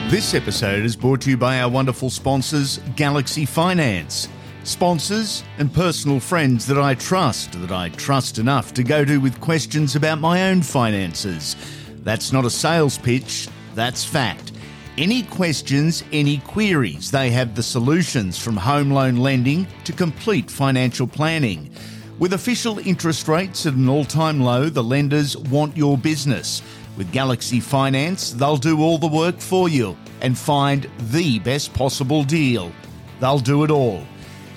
This 0.09 0.35
episode 0.35 0.85
is 0.85 0.95
brought 0.95 1.21
to 1.21 1.31
you 1.31 1.35
by 1.35 1.61
our 1.61 1.67
wonderful 1.69 2.11
sponsors, 2.11 2.79
Galaxy 2.95 3.43
Finance. 3.43 4.29
Sponsors 4.63 5.43
and 5.57 5.73
personal 5.73 6.19
friends 6.19 6.67
that 6.67 6.77
I 6.77 6.93
trust, 6.93 7.53
that 7.53 7.71
I 7.71 7.89
trust 7.89 8.37
enough 8.37 8.71
to 8.75 8.83
go 8.83 9.03
to 9.03 9.17
with 9.17 9.41
questions 9.41 9.95
about 9.95 10.19
my 10.19 10.51
own 10.51 10.61
finances. 10.61 11.55
That's 12.03 12.31
not 12.31 12.45
a 12.45 12.51
sales 12.51 12.99
pitch, 12.99 13.49
that's 13.73 14.03
fact. 14.05 14.51
Any 14.95 15.23
questions, 15.23 16.03
any 16.11 16.37
queries, 16.37 17.09
they 17.09 17.31
have 17.31 17.55
the 17.55 17.63
solutions 17.63 18.37
from 18.37 18.57
home 18.57 18.91
loan 18.91 19.15
lending 19.15 19.65
to 19.85 19.91
complete 19.91 20.51
financial 20.51 21.07
planning. 21.07 21.71
With 22.19 22.33
official 22.33 22.77
interest 22.77 23.27
rates 23.27 23.65
at 23.65 23.73
an 23.73 23.89
all 23.89 24.05
time 24.05 24.39
low, 24.39 24.69
the 24.69 24.83
lenders 24.83 25.35
want 25.35 25.75
your 25.75 25.97
business. 25.97 26.61
With 26.97 27.11
Galaxy 27.11 27.59
Finance, 27.59 28.31
they'll 28.31 28.57
do 28.57 28.81
all 28.81 28.97
the 28.97 29.07
work 29.07 29.39
for 29.39 29.67
you 29.67 29.97
and 30.21 30.37
find 30.37 30.89
the 31.11 31.39
best 31.39 31.73
possible 31.73 32.23
deal. 32.23 32.71
They'll 33.19 33.39
do 33.39 33.63
it 33.63 33.71
all. 33.71 34.03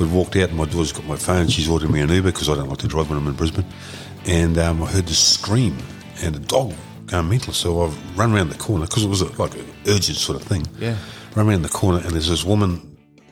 we'd 0.00 0.10
walked 0.10 0.34
out, 0.34 0.48
and 0.48 0.58
my 0.58 0.64
daughter's 0.64 0.90
got 0.90 1.04
my 1.04 1.14
phone. 1.14 1.46
She's 1.46 1.68
ordering 1.68 1.92
me 1.92 2.00
an 2.00 2.08
Uber 2.10 2.32
because 2.32 2.48
I 2.48 2.56
don't 2.56 2.68
like 2.68 2.78
to 2.78 2.88
drive 2.88 3.08
when 3.08 3.20
I'm 3.20 3.28
in 3.28 3.34
Brisbane, 3.34 3.66
and 4.26 4.58
um, 4.58 4.82
I 4.82 4.86
heard 4.86 5.06
this 5.06 5.20
scream 5.20 5.76
and 6.24 6.34
a 6.34 6.40
dog 6.40 6.74
going 7.06 7.28
mental. 7.28 7.52
So 7.52 7.84
I've 7.84 8.18
run 8.18 8.34
around 8.34 8.48
the 8.48 8.58
corner 8.58 8.86
because 8.86 9.04
it 9.04 9.08
was 9.08 9.20
a, 9.20 9.26
like 9.40 9.54
an 9.54 9.64
urgent 9.86 10.18
sort 10.18 10.42
of 10.42 10.48
thing. 10.48 10.66
Yeah. 10.80 10.96
Run 11.36 11.48
around 11.48 11.62
the 11.62 11.68
corner, 11.68 11.98
and 11.98 12.10
there's 12.10 12.28
this 12.28 12.42
woman 12.44 12.90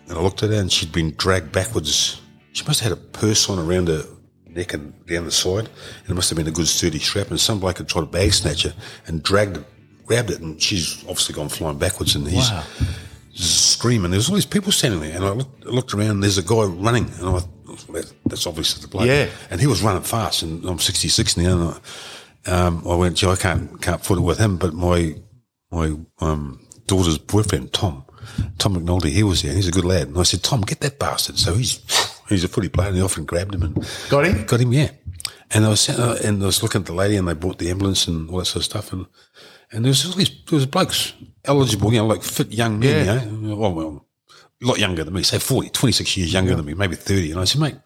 and 0.09 0.19
I 0.19 0.21
looked 0.21 0.43
at 0.43 0.51
her 0.51 0.57
and 0.61 0.71
she'd 0.73 0.93
been 0.93 1.15
dragged 1.17 1.53
backwards. 1.53 2.21
She 2.53 2.65
must 2.67 2.81
have 2.81 2.91
had 2.91 2.99
a 2.99 3.01
purse 3.19 3.49
on 3.49 3.59
around 3.59 3.89
her 3.89 4.03
neck 4.47 4.75
and 4.75 4.93
down 5.07 5.25
the 5.25 5.31
side. 5.31 5.69
And 6.01 6.11
it 6.11 6.15
must 6.15 6.29
have 6.31 6.37
been 6.37 6.49
a 6.49 6.53
good 6.53 6.69
sturdy 6.69 6.99
strap. 6.99 7.31
And 7.31 7.41
some 7.41 7.61
bloke 7.61 7.79
had 7.79 7.89
tried 7.89 8.03
to 8.03 8.07
bag 8.07 8.33
snatch 8.33 8.65
her 8.65 8.75
and 9.07 9.23
dragged 9.23 9.65
grabbed 10.05 10.31
it. 10.31 10.41
And 10.41 10.61
she's 10.61 11.03
obviously 11.03 11.35
gone 11.35 11.49
flying 11.49 11.79
backwards. 11.79 12.15
And 12.15 12.27
he's 12.29 12.51
Wow. 12.51 12.65
screaming. 13.35 14.11
There's 14.11 14.29
all 14.29 14.35
these 14.35 14.45
people 14.47 14.73
standing 14.73 15.01
there. 15.01 15.17
And 15.17 15.25
I 15.25 15.31
looked, 15.31 15.65
looked 15.65 15.95
around 15.95 16.11
and 16.11 16.23
there's 16.23 16.39
a 16.39 16.43
guy 16.43 16.65
running. 16.65 17.11
And 17.19 17.29
I 17.29 17.41
that, 17.93 18.13
that's 18.27 18.47
obviously 18.47 18.83
the 18.83 18.89
bloke. 18.89 19.07
Yeah. 19.07 19.29
And 19.51 19.61
he 19.61 19.67
was 19.67 19.83
running 19.83 20.03
fast. 20.03 20.43
And 20.43 20.65
I'm 20.67 20.79
66 20.79 21.37
now. 21.37 21.53
And 21.59 21.81
I, 22.47 22.51
um, 22.51 22.83
I 22.87 22.95
went, 22.97 23.17
gee, 23.17 23.29
I 23.29 23.37
can't, 23.37 23.81
can't 23.81 24.05
foot 24.05 24.19
it 24.19 24.23
with 24.23 24.39
him. 24.39 24.59
But 24.59 24.75
my, 24.75 25.15
my, 25.71 25.97
um, 26.21 26.61
daughter's 26.87 27.17
boyfriend, 27.17 27.73
Tom, 27.73 28.05
Tom 28.59 28.77
McNulty, 28.77 29.11
he 29.11 29.23
was 29.23 29.43
there, 29.43 29.51
and 29.51 29.57
he's 29.59 29.69
a 29.69 29.73
good 29.73 29.85
lad. 29.85 30.09
And 30.09 30.19
I 30.19 30.23
said, 30.25 30.43
Tom, 30.43 30.61
get 30.63 30.81
that 30.81 30.99
bastard. 30.99 31.39
So 31.39 31.55
he's 31.55 31.81
he's 32.29 32.45
a 32.45 32.49
footy 32.49 32.69
player, 32.69 32.89
and 32.89 32.97
he 32.97 33.03
often 33.03 33.25
grabbed 33.25 33.55
him 33.55 33.63
and 33.63 33.87
Got 34.09 34.27
him? 34.27 34.45
got 34.47 34.61
him, 34.61 34.73
yeah. 34.73 34.91
And 35.51 35.65
I 35.67 35.69
was 35.69 35.89
uh, 35.89 36.19
and 36.25 36.43
I 36.43 36.47
was 36.47 36.63
looking 36.63 36.81
at 36.81 36.87
the 36.87 36.95
lady, 36.95 37.17
and 37.17 37.29
they 37.29 37.35
brought 37.35 37.59
the 37.59 37.71
ambulance 37.71 38.07
and 38.09 38.31
all 38.31 38.39
that 38.39 38.47
sort 38.47 38.57
of 38.63 38.65
stuff, 38.65 38.93
and 38.93 39.07
and 39.71 39.85
there 39.85 39.91
was 39.91 40.05
all 40.07 40.13
these 40.13 40.31
there 40.49 40.57
was 40.57 40.67
blokes 40.67 41.13
eligible, 41.45 41.93
you 41.93 41.99
know, 41.99 42.07
like 42.07 42.23
fit 42.23 42.53
young 42.53 42.79
men, 42.79 43.05
Yeah. 43.07 43.25
you 43.25 43.31
know, 43.49 43.57
well, 43.57 43.73
well, 43.75 44.07
a 44.63 44.67
lot 44.67 44.79
younger 44.79 45.03
than 45.05 45.13
me, 45.13 45.23
say 45.25 45.39
40, 45.39 45.71
26 45.71 46.17
years 46.17 46.33
younger 46.33 46.55
than 46.55 46.65
me, 46.65 46.75
maybe 46.75 46.95
thirty. 46.97 47.33
And 47.33 47.41
I 47.41 47.45
said, 47.45 47.61
mate, 47.61 47.77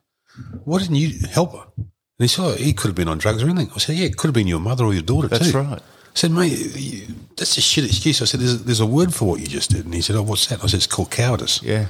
why 0.64 0.78
didn't 0.78 0.96
you 0.96 1.18
help 1.28 1.52
her? 1.54 1.64
And 1.76 1.88
he 2.18 2.28
said, 2.28 2.42
oh, 2.44 2.52
he 2.54 2.72
could 2.72 2.88
have 2.88 2.94
been 2.94 3.08
on 3.08 3.18
drugs 3.18 3.42
or 3.42 3.48
anything. 3.48 3.70
I 3.74 3.78
said, 3.78 3.96
yeah, 3.96 4.06
it 4.06 4.16
could 4.16 4.28
have 4.28 4.34
been 4.34 4.46
your 4.46 4.60
mother 4.60 4.84
or 4.84 4.92
your 4.94 5.02
daughter 5.02 5.28
That's 5.28 5.50
too. 5.52 5.58
right. 5.58 5.82
I 6.16 6.18
said, 6.18 6.30
mate, 6.30 6.74
you, 6.74 7.14
that's 7.36 7.58
a 7.58 7.60
shit 7.60 7.84
excuse. 7.84 8.22
I 8.22 8.24
said, 8.24 8.40
there's, 8.40 8.64
there's 8.64 8.80
a 8.80 8.86
word 8.86 9.12
for 9.14 9.28
what 9.28 9.38
you 9.38 9.46
just 9.46 9.68
did. 9.70 9.84
And 9.84 9.92
he 9.92 10.00
said, 10.00 10.16
oh, 10.16 10.22
what's 10.22 10.46
that? 10.46 10.64
I 10.64 10.66
said, 10.66 10.78
it's 10.78 10.86
called 10.86 11.10
cowardice. 11.10 11.62
Yeah. 11.62 11.88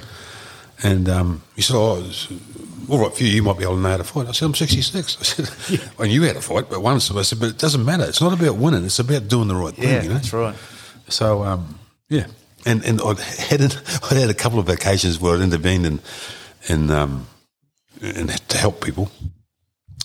And 0.83 1.07
um, 1.07 1.43
he 1.55 1.61
said, 1.61 1.77
oh, 1.77 2.03
it's 2.05 2.27
all 2.89 2.99
right 2.99 3.13
for 3.15 3.23
you. 3.23 3.29
You 3.29 3.41
might 3.43 3.57
be 3.57 3.63
able 3.63 3.75
to 3.75 3.81
know 3.81 3.89
how 3.89 3.95
to 3.95 4.03
fight. 4.03 4.27
I 4.27 4.31
said, 4.33 4.47
I'm 4.47 4.53
66. 4.53 5.17
I 5.17 5.23
said, 5.23 5.89
well, 5.97 6.09
you 6.09 6.23
had 6.23 6.35
a 6.35 6.41
fight, 6.41 6.69
but 6.69 6.81
once. 6.81 7.09
I 7.09 7.21
said, 7.21 7.39
but 7.39 7.47
it 7.51 7.57
doesn't 7.57 7.85
matter. 7.85 8.03
It's 8.03 8.19
not 8.19 8.37
about 8.37 8.57
winning. 8.57 8.83
It's 8.83 8.99
about 8.99 9.29
doing 9.29 9.47
the 9.47 9.55
right 9.55 9.73
thing, 9.73 9.85
Yeah, 9.89 10.03
you 10.03 10.09
know? 10.09 10.15
that's 10.15 10.33
right. 10.33 10.55
So, 11.07 11.43
um, 11.45 11.79
yeah. 12.09 12.27
And 12.65 12.83
and 12.83 12.99
I'd 13.01 13.19
had, 13.19 13.61
I'd 13.61 14.17
had 14.17 14.29
a 14.29 14.33
couple 14.33 14.59
of 14.59 14.67
occasions 14.67 15.21
where 15.21 15.35
I'd 15.35 15.41
intervened 15.41 15.85
and, 15.85 16.01
and, 16.67 16.91
um, 16.91 17.27
and 18.01 18.29
had 18.29 18.49
to 18.49 18.57
help 18.57 18.83
people. 18.83 19.09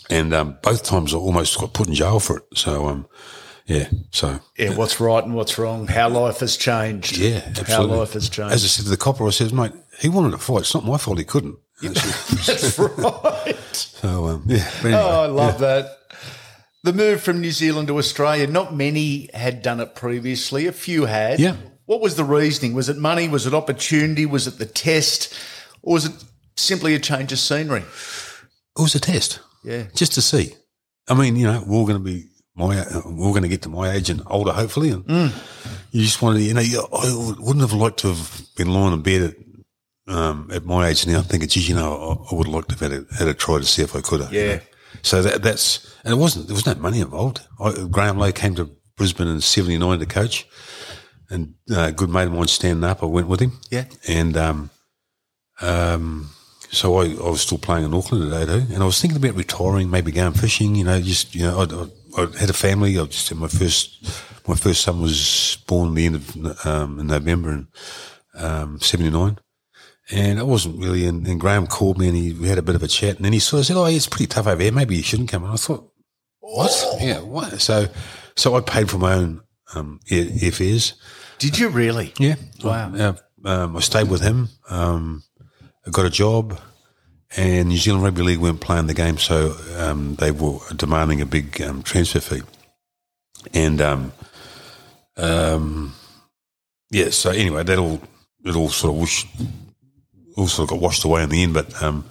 And 0.08 0.32
um, 0.32 0.58
both 0.62 0.84
times 0.84 1.12
I 1.12 1.16
almost 1.16 1.58
got 1.58 1.72
put 1.72 1.88
in 1.88 1.94
jail 1.94 2.20
for 2.20 2.36
it. 2.36 2.44
So, 2.54 2.86
um, 2.86 3.06
yeah. 3.66 3.88
So, 4.10 4.40
Yeah, 4.58 4.74
what's 4.76 5.00
right 5.00 5.24
and 5.24 5.34
what's 5.34 5.58
wrong, 5.58 5.86
how 5.86 6.08
life 6.08 6.40
has 6.40 6.56
changed. 6.56 7.16
yeah, 7.16 7.42
absolutely. 7.46 7.74
How 7.74 7.84
life 8.00 8.12
has 8.14 8.28
changed. 8.28 8.52
As 8.54 8.64
I 8.64 8.68
said 8.68 8.84
to 8.84 8.90
the 8.90 8.96
copper, 8.96 9.26
I 9.26 9.30
said, 9.30 9.52
mate, 9.52 9.72
he 10.00 10.08
wanted 10.08 10.32
to 10.32 10.38
fight. 10.38 10.60
It's 10.60 10.74
not 10.74 10.84
my 10.84 10.98
fault 10.98 11.18
he 11.18 11.24
couldn't. 11.24 11.56
That's 11.82 12.78
right. 12.78 13.56
So, 13.72 14.26
um, 14.28 14.44
yeah. 14.46 14.68
Anyway, 14.80 14.94
Oh, 14.94 15.22
I 15.22 15.26
love 15.26 15.58
that. 15.60 15.98
The 16.84 16.92
move 16.92 17.20
from 17.22 17.40
New 17.40 17.52
Zealand 17.52 17.88
to 17.88 17.98
Australia, 17.98 18.46
not 18.46 18.74
many 18.74 19.30
had 19.34 19.62
done 19.62 19.80
it 19.80 19.94
previously. 19.94 20.66
A 20.66 20.72
few 20.72 21.06
had. 21.06 21.38
Yeah. 21.40 21.56
What 21.86 22.00
was 22.00 22.16
the 22.16 22.24
reasoning? 22.24 22.74
Was 22.74 22.88
it 22.88 22.96
money? 22.96 23.28
Was 23.28 23.46
it 23.46 23.54
opportunity? 23.54 24.26
Was 24.26 24.46
it 24.46 24.58
the 24.58 24.66
test? 24.66 25.32
Or 25.82 25.94
was 25.94 26.06
it 26.06 26.12
simply 26.56 26.94
a 26.94 26.98
change 26.98 27.32
of 27.32 27.38
scenery? 27.38 27.80
It 27.80 28.80
was 28.82 28.94
a 28.94 29.00
test. 29.00 29.40
Yeah. 29.64 29.84
Just 29.94 30.12
to 30.14 30.22
see. 30.22 30.54
I 31.08 31.14
mean, 31.14 31.36
you 31.36 31.46
know, 31.46 31.62
we're 31.66 31.76
all 31.76 31.86
going 31.86 31.98
to 31.98 32.04
be 32.04 32.28
my, 32.54 32.78
uh, 32.78 33.00
we're 33.06 33.30
going 33.30 33.42
to 33.42 33.48
get 33.48 33.62
to 33.62 33.68
my 33.68 33.90
age 33.92 34.10
and 34.10 34.22
older, 34.26 34.52
hopefully. 34.52 34.90
And 34.90 35.04
you 35.90 36.02
just 36.02 36.20
wanted 36.22 36.38
to, 36.40 36.44
you 36.44 36.54
know, 36.54 36.60
you, 36.60 36.80
I 36.92 37.34
wouldn't 37.38 37.60
have 37.60 37.72
liked 37.72 37.98
to 38.00 38.08
have 38.08 38.42
been 38.56 38.72
lying 38.72 38.92
in 38.92 39.02
bed 39.02 39.22
at, 40.06 40.12
um, 40.14 40.50
at 40.52 40.64
my 40.64 40.88
age 40.88 41.06
now 41.06 41.20
I 41.20 41.22
thinking, 41.22 41.48
geez, 41.48 41.68
you 41.68 41.74
know, 41.74 42.26
I, 42.30 42.34
I 42.34 42.38
would 42.38 42.48
like 42.48 42.66
to 42.68 42.74
have 42.74 42.92
had 42.92 42.92
a, 42.92 43.14
had 43.14 43.28
a 43.28 43.34
try 43.34 43.58
to 43.58 43.64
see 43.64 43.82
if 43.82 43.96
I 43.96 44.00
could 44.00 44.20
have. 44.20 44.32
you 44.32 44.40
Yeah. 44.40 44.54
know. 44.56 44.60
So 45.02 45.22
that, 45.22 45.42
that's, 45.42 45.96
and 46.04 46.12
it 46.12 46.16
wasn't, 46.16 46.46
there 46.48 46.54
was 46.54 46.66
no 46.66 46.74
money 46.74 47.00
involved. 47.00 47.40
I, 47.60 47.86
Graham 47.90 48.18
Lowe 48.18 48.32
came 48.32 48.54
to 48.56 48.70
Brisbane 48.96 49.28
in 49.28 49.40
79 49.40 49.98
to 50.00 50.06
coach 50.06 50.46
and 51.30 51.54
uh, 51.70 51.84
a 51.88 51.92
good 51.92 52.10
mate 52.10 52.24
of 52.26 52.32
mine 52.32 52.48
standing 52.48 52.84
up, 52.84 53.02
I 53.02 53.06
went 53.06 53.28
with 53.28 53.40
him. 53.40 53.58
Yeah. 53.70 53.84
And, 54.06 54.36
um, 54.36 54.70
um, 55.60 56.30
so 56.70 56.96
I, 57.00 57.04
I 57.10 57.28
was 57.30 57.42
still 57.42 57.58
playing 57.58 57.84
in 57.84 57.94
Auckland 57.94 58.32
at 58.32 58.48
80, 58.48 58.74
and 58.74 58.82
I 58.82 58.86
was 58.86 59.00
thinking 59.00 59.18
about 59.22 59.36
retiring, 59.36 59.90
maybe 59.90 60.10
going 60.10 60.32
fishing. 60.32 60.74
You 60.74 60.84
know, 60.84 61.00
just 61.02 61.34
you 61.34 61.42
know, 61.42 61.58
I, 61.60 61.64
I, 61.64 61.86
I 62.16 62.26
had 62.38 62.50
a 62.50 62.54
family. 62.54 62.98
I 62.98 63.04
just 63.06 63.34
my 63.34 63.48
first, 63.48 64.04
my 64.46 64.54
first 64.54 64.82
son 64.82 65.00
was 65.00 65.58
born 65.66 65.94
the 65.94 66.06
end 66.06 66.16
of 66.16 66.66
um, 66.66 66.98
in 67.00 67.06
November 67.06 67.50
in 67.52 67.68
um, 68.34 68.80
'79, 68.80 69.38
and 70.10 70.38
I 70.38 70.42
wasn't 70.42 70.78
really. 70.78 71.06
And, 71.06 71.26
and 71.26 71.40
Graham 71.40 71.66
called 71.66 71.98
me, 71.98 72.08
and 72.08 72.16
he 72.16 72.32
we 72.32 72.48
had 72.48 72.58
a 72.58 72.62
bit 72.62 72.74
of 72.74 72.82
a 72.82 72.88
chat, 72.88 73.16
and 73.16 73.24
then 73.24 73.32
he 73.32 73.38
sort 73.38 73.60
of 73.60 73.66
said, 73.66 73.76
"Oh, 73.76 73.86
it's 73.86 74.06
pretty 74.06 74.26
tough 74.26 74.46
over 74.46 74.62
here. 74.62 74.72
Maybe 74.72 74.96
you 74.96 75.02
shouldn't 75.02 75.30
come." 75.30 75.44
And 75.44 75.52
I 75.52 75.56
thought, 75.56 75.90
"What? 76.40 76.98
Yeah, 77.00 77.20
what?" 77.20 77.60
So, 77.60 77.88
so 78.36 78.54
I 78.56 78.60
paid 78.60 78.90
for 78.90 78.98
my 78.98 79.14
own 79.14 79.42
um, 79.74 80.00
air- 80.10 80.26
airfares. 80.26 80.94
Did 81.38 81.58
you 81.58 81.68
really? 81.68 82.12
Yeah. 82.18 82.36
Wow. 82.62 82.94
Uh, 82.94 83.14
um, 83.44 83.76
I 83.76 83.80
stayed 83.80 84.08
with 84.08 84.20
him. 84.20 84.48
Um, 84.70 85.22
I 85.86 85.90
got 85.90 86.06
a 86.06 86.10
job, 86.10 86.58
and 87.36 87.68
New 87.68 87.76
Zealand 87.78 88.04
Rugby 88.04 88.22
League 88.22 88.38
weren't 88.38 88.60
playing 88.60 88.86
the 88.86 88.94
game, 88.94 89.18
so 89.18 89.54
um, 89.78 90.16
they 90.16 90.30
were 90.30 90.58
demanding 90.76 91.20
a 91.20 91.26
big 91.26 91.60
um, 91.62 91.82
transfer 91.82 92.20
fee. 92.20 92.42
And 93.54 93.80
um, 93.80 94.12
um, 95.16 95.94
yeah, 96.90 97.10
so 97.10 97.30
anyway, 97.30 97.62
that 97.62 97.78
all 97.78 98.00
it 98.44 98.54
all 98.56 98.68
sort 98.68 98.94
of 98.94 99.00
whoosh, 99.00 99.24
all 100.36 100.46
sort 100.48 100.66
of 100.70 100.70
got 100.70 100.82
washed 100.82 101.04
away 101.04 101.22
in 101.22 101.28
the 101.30 101.42
end. 101.42 101.54
But 101.54 101.82
um, 101.82 102.04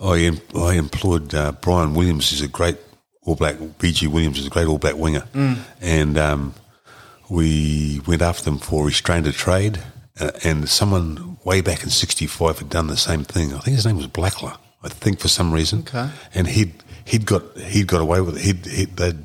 I 0.00 0.18
em- 0.20 0.40
I 0.56 0.74
employed 0.74 1.34
uh, 1.34 1.52
Bryan 1.52 1.94
Williams. 1.94 2.30
He's 2.30 2.42
a 2.42 2.48
great 2.48 2.76
All 3.22 3.34
Black. 3.36 3.56
BG 3.56 4.08
Williams 4.08 4.38
is 4.38 4.46
a 4.46 4.50
great 4.50 4.66
All 4.66 4.78
Black 4.78 4.96
winger, 4.96 5.24
and 5.80 6.18
um, 6.18 6.54
we 7.28 8.00
went 8.06 8.22
after 8.22 8.44
them 8.44 8.58
for 8.58 8.84
restraint 8.84 9.26
of 9.26 9.36
trade, 9.36 9.80
uh, 10.20 10.30
and 10.44 10.68
someone 10.68 11.38
way 11.44 11.60
back 11.60 11.82
in 11.82 11.90
'65 11.90 12.58
had 12.58 12.70
done 12.70 12.86
the 12.88 12.96
same 12.96 13.24
thing. 13.24 13.54
I 13.54 13.58
think 13.58 13.76
his 13.76 13.86
name 13.86 13.96
was 13.96 14.06
Blackler. 14.06 14.56
I 14.82 14.88
think 14.88 15.20
for 15.20 15.28
some 15.28 15.52
reason, 15.52 15.80
Okay. 15.80 16.08
and 16.34 16.46
he'd 16.46 16.72
he'd 17.04 17.26
got 17.26 17.42
he'd 17.58 17.86
got 17.86 18.00
away 18.00 18.20
with 18.20 18.36
it. 18.36 18.42
He'd, 18.42 18.66
he'd 18.66 18.96
they'd, 18.96 19.18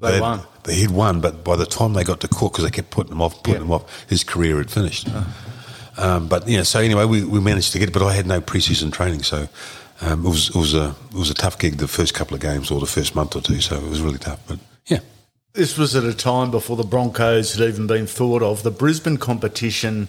They 0.00 0.10
they'd- 0.12 0.20
won. 0.20 0.40
They, 0.64 0.74
he'd 0.76 0.90
won, 0.92 1.20
but 1.20 1.44
by 1.44 1.56
the 1.56 1.66
time 1.66 1.92
they 1.92 2.04
got 2.04 2.20
to 2.20 2.28
court, 2.28 2.52
because 2.52 2.64
they 2.64 2.70
kept 2.70 2.90
putting 2.90 3.12
him 3.12 3.20
off, 3.20 3.42
putting 3.42 3.60
Yeah. 3.60 3.66
him 3.66 3.72
off, 3.72 4.06
his 4.08 4.24
career 4.24 4.56
had 4.56 4.70
finished. 4.70 5.08
Um, 5.96 6.26
but 6.26 6.48
yeah, 6.48 6.62
so 6.64 6.80
anyway, 6.80 7.04
we, 7.04 7.22
we 7.22 7.38
managed 7.40 7.72
to 7.72 7.78
get 7.78 7.88
it, 7.88 7.92
but 7.92 8.02
I 8.02 8.14
had 8.14 8.26
no 8.26 8.40
preseason 8.40 8.90
training, 8.92 9.22
so 9.22 9.46
um, 10.00 10.24
it 10.24 10.28
was 10.28 10.48
it 10.48 10.56
was 10.56 10.74
a 10.74 10.94
it 11.12 11.16
was 11.16 11.30
a 11.30 11.34
tough 11.34 11.58
gig 11.58 11.76
the 11.76 11.86
first 11.88 12.14
couple 12.14 12.34
of 12.34 12.40
games 12.40 12.70
or 12.70 12.80
the 12.80 12.86
first 12.86 13.14
month 13.14 13.36
or 13.36 13.40
two, 13.42 13.60
so 13.60 13.76
it 13.76 13.88
was 13.88 14.00
really 14.00 14.18
tough. 14.18 14.40
But 14.48 14.58
yeah, 14.86 15.00
This 15.52 15.76
was 15.78 15.94
at 15.94 16.04
a 16.04 16.14
time 16.14 16.50
before 16.50 16.76
the 16.76 16.82
Broncos 16.84 17.54
had 17.54 17.68
even 17.68 17.86
been 17.86 18.06
thought 18.06 18.42
of. 18.42 18.62
The 18.64 18.70
Brisbane 18.72 19.18
competition, 19.18 20.08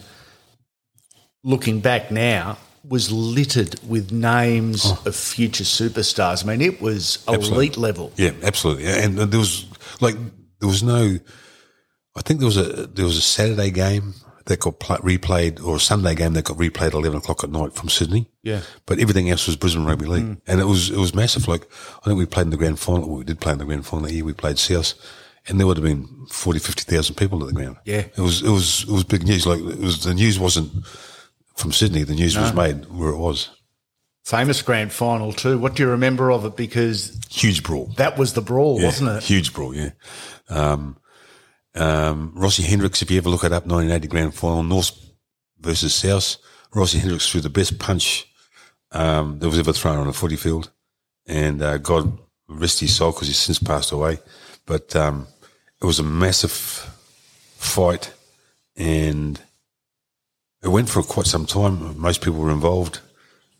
looking 1.46 1.80
back 1.80 2.12
now, 2.12 2.58
was 2.88 3.12
littered 3.12 3.80
with 3.88 4.12
names 4.12 4.84
oh. 4.86 5.04
of 5.06 5.16
future 5.16 5.64
superstars. 5.64 6.44
I 6.44 6.50
mean, 6.50 6.62
it 6.62 6.82
was 6.82 7.24
elite 7.28 7.78
level. 7.78 8.12
Yeah, 8.18 8.32
absolutely. 8.44 8.88
And 8.88 9.18
there 9.18 9.40
was 9.40 9.66
like 10.02 10.16
there 10.60 10.68
was 10.68 10.84
no. 10.84 11.18
I 12.18 12.22
think 12.22 12.40
there 12.40 12.48
was 12.48 12.58
a 12.58 12.88
there 12.88 13.06
was 13.06 13.18
a 13.18 13.22
Saturday 13.22 13.72
game 13.72 14.14
that 14.46 14.60
got 14.60 14.80
pl- 14.80 14.98
replayed 14.98 15.64
or 15.64 15.78
a 15.78 15.80
Sunday 15.80 16.14
game 16.14 16.34
that 16.34 16.46
got 16.46 16.58
replayed 16.58 16.88
at 16.88 16.94
eleven 16.94 17.18
o'clock 17.18 17.44
at 17.44 17.50
night 17.50 17.74
from 17.74 17.90
Sydney. 17.90 18.30
Yeah. 18.44 18.62
but 18.86 19.00
everything 19.00 19.30
else 19.30 19.48
was 19.48 19.56
Brisbane 19.56 19.86
Rugby 19.86 20.06
League, 20.06 20.24
mm. 20.24 20.42
and 20.48 20.60
it 20.60 20.66
was 20.66 20.90
it 20.90 20.98
was 20.98 21.16
massive. 21.16 21.48
Like 21.48 21.68
I 22.02 22.06
think 22.06 22.18
we 22.18 22.26
played 22.26 22.46
in 22.46 22.52
the 22.52 22.58
grand 22.58 22.80
final. 22.80 23.08
well, 23.08 23.18
we 23.18 23.24
did 23.24 23.40
play 23.40 23.54
in 23.54 23.58
the 23.58 23.66
grand 23.66 23.86
final 23.86 24.06
that 24.06 24.14
year. 24.14 24.24
We 24.24 24.34
played 24.34 24.60
South, 24.60 24.94
and 25.48 25.60
there 25.60 25.68
would 25.68 25.78
have 25.78 25.84
been 25.84 26.28
40, 26.30 26.60
50,000 26.60 27.16
people 27.16 27.42
at 27.42 27.48
the 27.48 27.54
ground. 27.54 27.78
Yeah. 27.86 28.06
it 28.16 28.20
was 28.20 28.42
it 28.44 28.50
was 28.50 28.84
it 28.84 28.92
was 28.92 29.04
big 29.04 29.24
news. 29.24 29.46
Like 29.48 29.60
it 29.60 29.80
was 29.80 30.04
the 30.04 30.14
news 30.14 30.40
wasn't 30.40 30.72
from 31.56 31.72
Sydney. 31.72 32.04
The 32.04 32.16
news 32.16 32.38
was 32.38 32.54
made 32.54 32.86
where 32.86 33.10
it 33.10 33.18
was. 33.18 33.50
Famous 34.24 34.62
grand 34.64 34.92
final, 34.92 35.32
too. 35.32 35.58
What 35.60 35.76
do 35.76 35.84
you 35.84 35.90
remember 35.90 36.32
of 36.32 36.46
it? 36.46 36.56
Because 36.56 37.20
Huge 37.30 37.62
brawl. 37.64 37.94
that 37.98 38.18
was 38.18 38.34
the 38.34 38.42
brawl, 38.42 38.80
Yeah, 38.80 38.86
wasn't 38.88 39.10
it? 39.12 39.24
Huge 39.24 39.54
brawl, 39.54 39.76
yeah. 39.76 39.92
Um, 40.50 40.98
um, 41.76 42.32
Rossi 42.36 42.64
Hendricks, 42.64 43.02
if 43.04 43.12
you 43.12 43.18
ever 43.18 43.30
look 43.30 43.44
it 43.44 43.52
up, 43.52 43.66
1980 43.68 44.08
grand 44.08 44.34
final, 44.34 44.64
North 44.64 44.92
versus 45.60 45.94
South. 45.94 46.38
Rossi 46.74 46.98
Hendricks 46.98 47.30
threw 47.30 47.42
the 47.42 47.50
best 47.50 47.78
punch 47.78 48.28
um, 48.92 49.38
that 49.40 49.48
was 49.48 49.60
ever 49.60 49.74
thrown 49.74 49.98
on 50.00 50.08
a 50.08 50.14
footy 50.14 50.38
field. 50.38 50.72
And 51.28 51.62
uh, 51.62 51.78
God 51.78 52.18
rest 52.48 52.80
his 52.80 52.96
soul 52.96 53.12
because 53.12 53.28
he's 53.28 53.38
since 53.38 53.60
passed 53.60 53.92
away. 53.92 54.20
But 54.66 54.96
um, 54.96 55.28
it 55.82 55.86
was 55.86 56.00
a 56.00 56.04
massive 56.04 56.52
fight 57.58 58.12
and 58.76 59.40
it 60.66 60.70
went 60.70 60.90
for 60.90 61.04
quite 61.04 61.28
some 61.28 61.46
time. 61.46 61.98
Most 61.98 62.22
people 62.22 62.40
were 62.40 62.50
involved. 62.50 63.00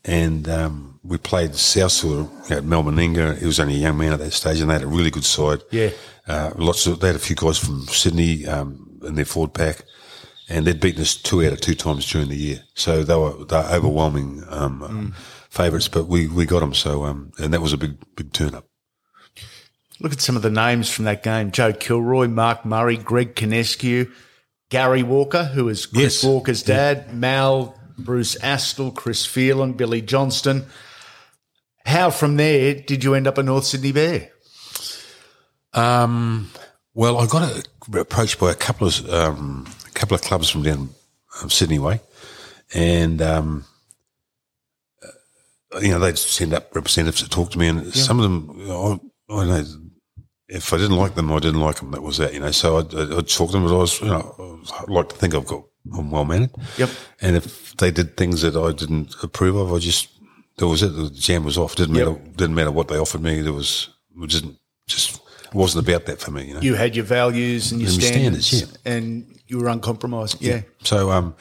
And 0.04 0.48
um, 0.48 0.98
we 1.04 1.18
played 1.18 1.54
South 1.54 2.04
at 2.50 2.64
Melbourne. 2.64 2.98
He 2.98 3.46
was 3.46 3.60
only 3.60 3.76
a 3.76 3.78
young 3.78 3.96
man 3.96 4.12
at 4.12 4.18
that 4.18 4.32
stage, 4.32 4.60
and 4.60 4.68
they 4.68 4.74
had 4.74 4.82
a 4.82 4.88
really 4.88 5.10
good 5.10 5.24
side. 5.24 5.62
Yeah. 5.70 5.90
Uh, 6.26 6.50
lots 6.56 6.86
of 6.86 7.00
they 7.00 7.08
had 7.08 7.16
a 7.16 7.20
few 7.20 7.36
guys 7.36 7.58
from 7.58 7.82
Sydney 7.82 8.46
um, 8.46 9.00
in 9.04 9.14
their 9.14 9.24
forward 9.24 9.54
pack, 9.54 9.82
and 10.48 10.66
they'd 10.66 10.80
beaten 10.80 11.00
us 11.00 11.14
two 11.16 11.44
out 11.44 11.52
of 11.52 11.60
two 11.60 11.74
times 11.74 12.10
during 12.10 12.28
the 12.28 12.36
year. 12.36 12.64
So 12.74 13.04
they 13.04 13.16
were 13.16 13.44
they 13.44 13.56
were 13.56 13.68
overwhelming 13.70 14.42
um, 14.48 15.14
favourites, 15.50 15.88
but 15.88 16.06
we, 16.06 16.28
we 16.28 16.44
got 16.44 16.60
them. 16.60 16.74
So 16.74 17.04
um, 17.04 17.32
and 17.38 17.52
that 17.54 17.60
was 17.60 17.72
a 17.72 17.78
big 17.78 17.98
big 18.16 18.32
turn 18.32 18.54
up. 18.54 18.66
Look 20.00 20.12
at 20.12 20.20
some 20.20 20.36
of 20.36 20.42
the 20.42 20.50
names 20.50 20.90
from 20.90 21.04
that 21.06 21.22
game 21.22 21.50
Joe 21.50 21.72
Kilroy, 21.72 22.28
Mark 22.28 22.64
Murray, 22.64 22.96
Greg 22.96 23.34
Conescu, 23.34 24.10
Gary 24.70 25.02
Walker, 25.02 25.44
who 25.44 25.68
is 25.68 25.86
Chris 25.86 26.22
Yes. 26.22 26.24
Walker's 26.24 26.62
dad, 26.62 27.14
Mal, 27.14 27.78
Bruce 27.98 28.36
Astill, 28.36 28.94
Chris 28.94 29.24
Phelan, 29.24 29.74
Billy 29.74 30.02
Johnston. 30.02 30.66
How 31.84 32.10
from 32.10 32.36
there 32.36 32.74
did 32.74 33.04
you 33.04 33.14
end 33.14 33.26
up 33.26 33.38
a 33.38 33.42
North 33.42 33.64
Sydney 33.64 33.92
Bear? 33.92 34.30
Um, 35.72 36.50
well, 36.94 37.18
I 37.18 37.26
got 37.26 37.68
approached 37.94 38.40
by 38.40 38.50
a 38.50 38.54
couple 38.54 38.88
of 38.88 39.08
um, 39.12 39.66
a 39.86 39.90
couple 39.90 40.14
of 40.14 40.22
clubs 40.22 40.48
from 40.50 40.62
down 40.62 40.88
um, 41.40 41.50
Sydney 41.50 41.78
way, 41.78 42.00
and 42.74 43.22
um, 43.22 43.64
uh, 45.74 45.78
you 45.78 45.90
know 45.90 46.00
they'd 46.00 46.18
send 46.18 46.54
up 46.54 46.74
representatives 46.74 47.22
to 47.22 47.28
talk 47.28 47.50
to 47.52 47.58
me, 47.58 47.68
and 47.68 47.94
some 47.94 48.18
of 48.18 48.22
them, 48.24 48.68
I, 48.68 48.98
I 49.34 49.44
know 49.44 49.64
if 50.48 50.72
I 50.72 50.76
didn't 50.76 50.96
like 50.96 51.14
them, 51.14 51.32
I 51.32 51.38
didn't 51.38 51.60
like 51.60 51.76
them. 51.76 51.90
That 51.90 52.02
was 52.02 52.18
that, 52.18 52.34
you 52.34 52.40
know. 52.40 52.50
So 52.52 52.78
I'd, 52.78 52.94
I'd 52.94 53.28
talk 53.28 53.50
to 53.50 53.52
them, 53.52 53.64
but 53.64 53.74
I 53.74 53.78
was, 53.78 54.00
you 54.00 54.08
know, 54.08 54.60
I 54.72 54.84
like 54.90 55.08
to 55.10 55.16
think 55.16 55.34
I've 55.34 55.46
got 55.46 55.64
I'm 55.96 56.10
well 56.10 56.24
mannered. 56.24 56.50
Yep. 56.78 56.90
And 57.20 57.36
if 57.36 57.76
they 57.76 57.90
did 57.90 58.16
things 58.16 58.42
that 58.42 58.56
I 58.56 58.72
didn't 58.72 59.14
approve 59.22 59.56
of, 59.56 59.72
I 59.72 59.78
just 59.78 60.08
that 60.58 60.66
was 60.66 60.82
it. 60.82 60.88
The 60.88 61.10
jam 61.10 61.44
was 61.44 61.58
off. 61.58 61.76
Didn't 61.76 61.94
Yep. 61.94 62.06
matter. 62.06 62.20
Didn't 62.36 62.54
matter 62.54 62.72
what 62.72 62.88
they 62.88 62.98
offered 62.98 63.22
me. 63.22 63.40
There 63.40 63.52
was 63.52 63.90
it 64.20 64.26
just 64.28 64.44
just 64.86 65.20
it 65.44 65.54
wasn't 65.54 65.86
about 65.88 66.06
that 66.06 66.20
for 66.20 66.30
me. 66.30 66.46
You 66.46 66.54
know. 66.54 66.60
You 66.60 66.74
had 66.74 66.96
your 66.96 67.04
values 67.04 67.72
and 67.72 67.80
your 67.80 67.90
And 67.90 68.02
standards, 68.02 68.46
standards, 68.46 68.78
and 68.84 69.40
you 69.46 69.58
were 69.58 69.68
uncompromising. 69.68 70.40
Yeah. 70.42 70.62
So, 70.82 71.10
um, 71.10 71.34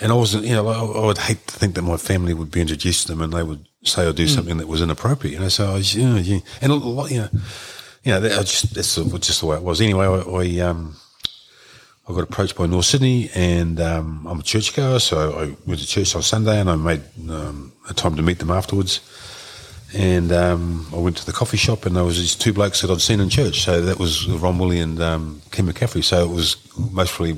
and 0.00 0.12
I 0.12 0.14
wasn't, 0.14 0.44
you 0.44 0.54
know, 0.54 0.68
I, 0.68 1.02
I 1.02 1.06
would 1.06 1.18
hate 1.18 1.46
to 1.46 1.54
think 1.56 1.74
that 1.74 1.82
my 1.82 1.96
family 1.96 2.32
would 2.32 2.50
be 2.50 2.60
introduced 2.60 3.06
to 3.06 3.12
them 3.12 3.20
and 3.20 3.32
they 3.32 3.42
would 3.42 3.66
say 3.84 4.06
or 4.06 4.12
do 4.12 4.26
something 4.28 4.56
that 4.58 4.68
was 4.68 4.80
inappropriate, 4.80 5.34
you 5.34 5.40
know. 5.40 5.48
So 5.48 5.70
I 5.70 5.74
was, 5.74 5.94
you 5.94 6.08
know, 6.08 6.16
yeah. 6.16 6.38
and 6.62 6.72
a 6.72 6.74
lot, 6.74 7.10
you 7.10 7.18
know, 7.18 7.28
you 8.02 8.12
know, 8.12 8.20
that, 8.20 8.32
I 8.32 8.42
just 8.42 8.74
that's 8.74 8.94
just 8.94 9.40
the 9.40 9.46
way 9.46 9.56
it 9.56 9.62
was. 9.62 9.80
Anyway, 9.80 10.06
I, 10.06 10.20
I 10.20 10.68
um, 10.68 10.96
I 12.08 12.12
got 12.12 12.22
approached 12.22 12.56
by 12.56 12.66
North 12.66 12.86
Sydney, 12.86 13.30
and 13.34 13.80
um, 13.80 14.26
I'm 14.26 14.40
a 14.40 14.42
churchgoer, 14.42 14.98
so 14.98 15.32
I 15.32 15.68
went 15.68 15.80
to 15.80 15.86
church 15.86 16.14
on 16.16 16.22
Sunday, 16.22 16.58
and 16.58 16.70
I 16.70 16.76
made 16.76 17.02
um, 17.28 17.72
a 17.88 17.94
time 17.94 18.16
to 18.16 18.22
meet 18.22 18.38
them 18.38 18.50
afterwards. 18.50 19.00
And 19.92 20.32
um, 20.32 20.86
I 20.92 20.96
went 20.96 21.16
to 21.18 21.26
the 21.26 21.32
coffee 21.32 21.56
shop, 21.56 21.84
and 21.84 21.96
there 21.96 22.04
was 22.04 22.18
these 22.18 22.34
two 22.34 22.52
blokes 22.52 22.80
that 22.80 22.90
I'd 22.90 23.00
seen 23.00 23.20
in 23.20 23.28
church. 23.28 23.62
So 23.62 23.80
that 23.82 23.98
was 23.98 24.28
Ron 24.28 24.58
Woolley 24.58 24.78
and 24.78 25.00
um, 25.00 25.42
Kim 25.50 25.66
McCaffrey. 25.66 26.04
So 26.04 26.24
it 26.24 26.34
was 26.34 26.56
mostly 26.76 27.36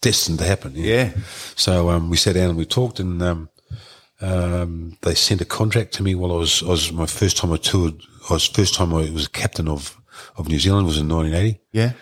destined 0.00 0.38
to 0.40 0.44
happen. 0.44 0.72
Yeah. 0.74 1.12
So 1.56 1.90
um, 1.90 2.10
we 2.10 2.16
sat 2.16 2.34
down 2.34 2.50
and 2.50 2.58
we 2.58 2.66
talked, 2.66 3.00
and 3.00 3.22
um, 3.22 3.48
um, 4.20 4.96
they 5.02 5.14
sent 5.14 5.40
a 5.40 5.44
contract 5.44 5.92
to 5.94 6.02
me 6.02 6.14
while 6.14 6.32
I 6.32 6.36
was 6.36 6.62
I 6.62 6.68
was 6.68 6.92
my 6.92 7.06
first 7.06 7.36
time 7.36 7.52
I 7.52 7.56
toured. 7.56 8.00
I 8.30 8.34
was 8.34 8.46
first 8.46 8.74
time 8.74 8.92
I 8.94 9.10
was 9.10 9.28
captain 9.28 9.68
of 9.68 10.00
of 10.36 10.48
New 10.48 10.58
Zealand 10.58 10.86
was 10.86 10.98
in 10.98 11.08
1980 11.08 11.60
Yeah. 11.72 11.92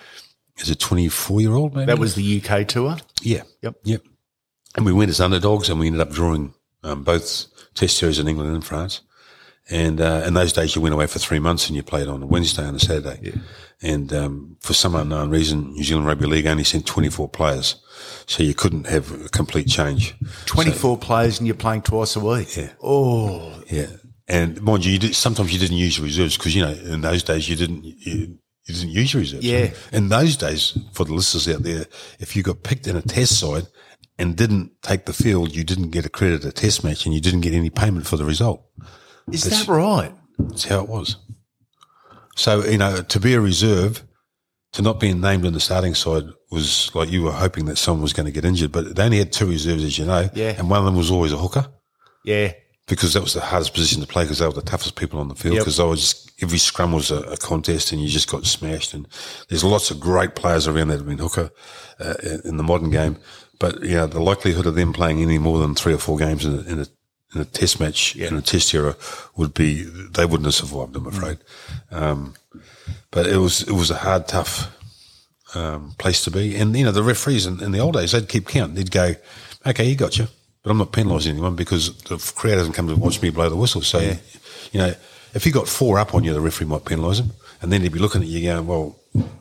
as 0.60 0.68
a 0.70 0.74
24 0.74 1.40
year 1.40 1.52
old. 1.52 1.74
Maybe 1.74 1.86
That 1.86 1.98
was 1.98 2.14
the 2.14 2.22
UK 2.42 2.64
tour. 2.68 2.96
yeah, 3.22 3.42
Yep. 3.62 3.76
yep. 3.84 4.02
And 4.76 4.86
we 4.86 4.92
went 4.92 5.10
as 5.10 5.20
underdogs, 5.20 5.68
and 5.68 5.78
we 5.80 5.86
ended 5.86 6.00
up 6.00 6.10
drawing 6.12 6.54
um, 6.82 7.04
both 7.04 7.46
Test 7.74 7.96
series 7.96 8.18
in 8.18 8.28
England 8.28 8.54
and 8.54 8.64
France. 8.64 9.00
And 9.70 10.00
uh, 10.00 10.24
in 10.26 10.34
those 10.34 10.52
days, 10.52 10.74
you 10.74 10.82
went 10.82 10.94
away 10.94 11.06
for 11.06 11.18
three 11.18 11.38
months 11.38 11.68
and 11.68 11.76
you 11.76 11.82
played 11.82 12.08
on 12.08 12.22
a 12.22 12.26
Wednesday 12.26 12.66
and 12.66 12.76
a 12.76 12.80
Saturday. 12.80 13.32
And 13.80 14.12
um, 14.12 14.56
for 14.60 14.74
some 14.74 14.94
unknown 14.94 15.30
reason, 15.30 15.72
New 15.72 15.84
Zealand 15.84 16.06
Rugby 16.06 16.26
League 16.26 16.46
only 16.46 16.64
sent 16.64 16.84
24 16.84 17.28
players, 17.28 17.76
so 18.26 18.42
you 18.42 18.54
couldn't 18.54 18.86
have 18.88 19.10
a 19.24 19.28
complete 19.28 19.68
change. 19.68 20.14
24 20.46 20.98
players 20.98 21.38
and 21.38 21.46
you're 21.46 21.54
playing 21.56 21.82
twice 21.82 22.16
a 22.16 22.20
week. 22.20 22.56
Yeah. 22.56 22.70
Oh, 22.82 23.62
Yeah, 23.70 23.86
and 24.32 24.60
mind 24.62 24.84
you, 24.84 24.92
you 24.92 24.98
did, 24.98 25.14
sometimes 25.14 25.52
you 25.52 25.58
didn't 25.58 25.76
use 25.76 25.98
your 25.98 26.04
reserves 26.06 26.36
because 26.36 26.54
you 26.56 26.62
know 26.62 26.72
in 26.72 27.00
those 27.02 27.22
days 27.22 27.48
you 27.48 27.54
didn't 27.56 27.84
you, 27.84 27.94
you 28.64 28.74
didn't 28.74 28.90
use 28.90 29.12
your 29.12 29.20
reserves. 29.20 29.44
Yeah. 29.44 29.70
In 29.92 30.08
those 30.08 30.36
days, 30.36 30.76
for 30.92 31.04
the 31.04 31.14
listeners 31.14 31.48
out 31.54 31.62
there, 31.62 31.86
if 32.18 32.34
you 32.36 32.42
got 32.42 32.62
picked 32.62 32.86
in 32.86 32.96
a 32.96 33.02
test 33.02 33.38
side 33.38 33.66
and 34.18 34.36
didn't 34.36 34.70
take 34.82 35.04
the 35.06 35.12
field, 35.12 35.54
you 35.54 35.64
didn't 35.64 35.90
get 35.90 36.06
accredited 36.06 36.46
a 36.46 36.52
test 36.52 36.82
match, 36.84 37.04
and 37.06 37.14
you 37.14 37.20
didn't 37.20 37.40
get 37.42 37.54
any 37.54 37.70
payment 37.70 38.06
for 38.06 38.16
the 38.16 38.24
result. 38.24 38.64
is 39.30 39.44
That's- 39.44 39.66
that 39.66 39.72
right? 39.72 40.14
That's 40.38 40.64
how 40.64 40.80
it 40.82 40.88
was. 40.88 41.16
So 42.36 42.64
you 42.64 42.78
know, 42.78 43.02
to 43.02 43.20
be 43.20 43.34
a 43.34 43.40
reserve, 43.40 44.02
to 44.72 44.82
not 44.82 44.98
being 45.00 45.20
named 45.20 45.44
in 45.44 45.52
the 45.52 45.60
starting 45.60 45.94
side 45.94 46.24
was 46.50 46.90
like 46.94 47.10
you 47.10 47.22
were 47.22 47.32
hoping 47.32 47.66
that 47.66 47.76
someone 47.78 48.02
was 48.02 48.12
going 48.14 48.26
to 48.26 48.32
get 48.32 48.44
injured. 48.44 48.72
But 48.72 48.96
they 48.96 49.04
only 49.04 49.18
had 49.18 49.32
two 49.32 49.46
reserves, 49.46 49.84
as 49.84 49.98
you 49.98 50.06
know, 50.06 50.28
Yeah. 50.34 50.54
and 50.58 50.70
one 50.70 50.78
of 50.78 50.84
them 50.86 50.96
was 50.96 51.10
always 51.10 51.32
a 51.32 51.36
hooker 51.38 51.66
Yeah. 52.24 52.52
Because 52.88 53.14
that 53.14 53.22
was 53.22 53.34
the 53.34 53.40
hardest 53.40 53.72
position 53.74 54.00
to 54.00 54.06
play 54.06 54.24
because 54.24 54.38
they 54.38 54.46
were 54.46 54.52
the 54.52 54.62
toughest 54.62 54.96
people 54.96 55.20
on 55.20 55.28
the 55.28 55.34
field 55.34 55.54
Yep. 55.54 55.62
because 55.62 55.76
they 55.76 55.84
were 55.84 55.96
just 55.96 56.32
every 56.42 56.58
scrum 56.58 56.92
was 56.92 57.10
a, 57.10 57.20
a 57.22 57.36
contest 57.36 57.92
and 57.92 58.02
you 58.02 58.08
just 58.08 58.30
got 58.30 58.44
smashed 58.46 58.92
and 58.94 59.06
there's 59.48 59.64
lots 59.64 59.90
of 59.90 60.00
great 60.00 60.34
players 60.34 60.66
around 60.66 60.88
that 60.88 60.98
have 60.98 61.06
been 61.06 61.18
hooker 61.18 61.50
uh, 62.00 62.14
in 62.44 62.56
the 62.56 62.62
modern 62.64 62.90
game 62.90 63.16
but 63.58 63.80
you 63.82 63.94
know 63.94 64.06
the 64.06 64.20
likelihood 64.20 64.66
of 64.66 64.74
them 64.74 64.92
playing 64.92 65.20
any 65.22 65.38
more 65.38 65.58
than 65.58 65.74
three 65.74 65.94
or 65.94 65.98
four 65.98 66.18
games 66.18 66.44
in 66.44 66.54
a, 66.58 66.60
in 66.62 66.78
a, 66.80 66.86
in 67.34 67.40
a 67.40 67.44
test 67.44 67.78
match 67.78 68.16
in 68.16 68.36
a 68.36 68.42
test 68.42 68.74
era 68.74 68.96
would 69.36 69.54
be 69.54 69.82
they 69.84 70.24
wouldn't 70.26 70.46
have 70.46 70.54
survived 70.54 70.96
I'm 70.96 71.06
afraid 71.06 71.38
um, 71.92 72.34
but 73.12 73.26
it 73.26 73.36
was 73.36 73.62
it 73.62 73.72
was 73.72 73.90
a 73.90 73.96
hard 73.96 74.26
tough 74.26 74.76
um, 75.54 75.94
place 75.98 76.24
to 76.24 76.30
be. 76.30 76.56
And, 76.56 76.74
you 76.76 76.84
know, 76.84 76.92
the 76.92 77.02
referees 77.02 77.46
in, 77.46 77.62
in 77.62 77.72
the 77.72 77.78
old 77.78 77.94
days, 77.94 78.12
they'd 78.12 78.28
keep 78.28 78.48
count. 78.48 78.74
They'd 78.74 78.90
go, 78.90 79.14
okay, 79.66 79.84
you 79.84 79.96
got 79.96 80.18
you, 80.18 80.28
but 80.62 80.70
I'm 80.70 80.78
not 80.78 80.92
penalising 80.92 81.30
anyone 81.30 81.56
because 81.56 81.96
the 82.02 82.16
crowd 82.36 82.58
hasn't 82.58 82.74
come 82.76 82.88
to 82.88 82.94
watch 82.96 83.20
me 83.20 83.30
blow 83.30 83.48
the 83.48 83.56
whistle. 83.56 83.82
So, 83.82 83.98
you 84.00 84.80
know, 84.80 84.94
if 85.34 85.44
he 85.44 85.50
got 85.50 85.68
four 85.68 85.98
up 85.98 86.14
on 86.14 86.24
you, 86.24 86.32
the 86.32 86.40
referee 86.40 86.66
might 86.66 86.84
penalise 86.84 87.20
him. 87.20 87.32
And 87.60 87.72
then 87.72 87.82
he'd 87.82 87.92
be 87.92 88.00
looking 88.00 88.22
at 88.22 88.28
you 88.28 88.42
going, 88.42 88.66
well, 88.66 88.96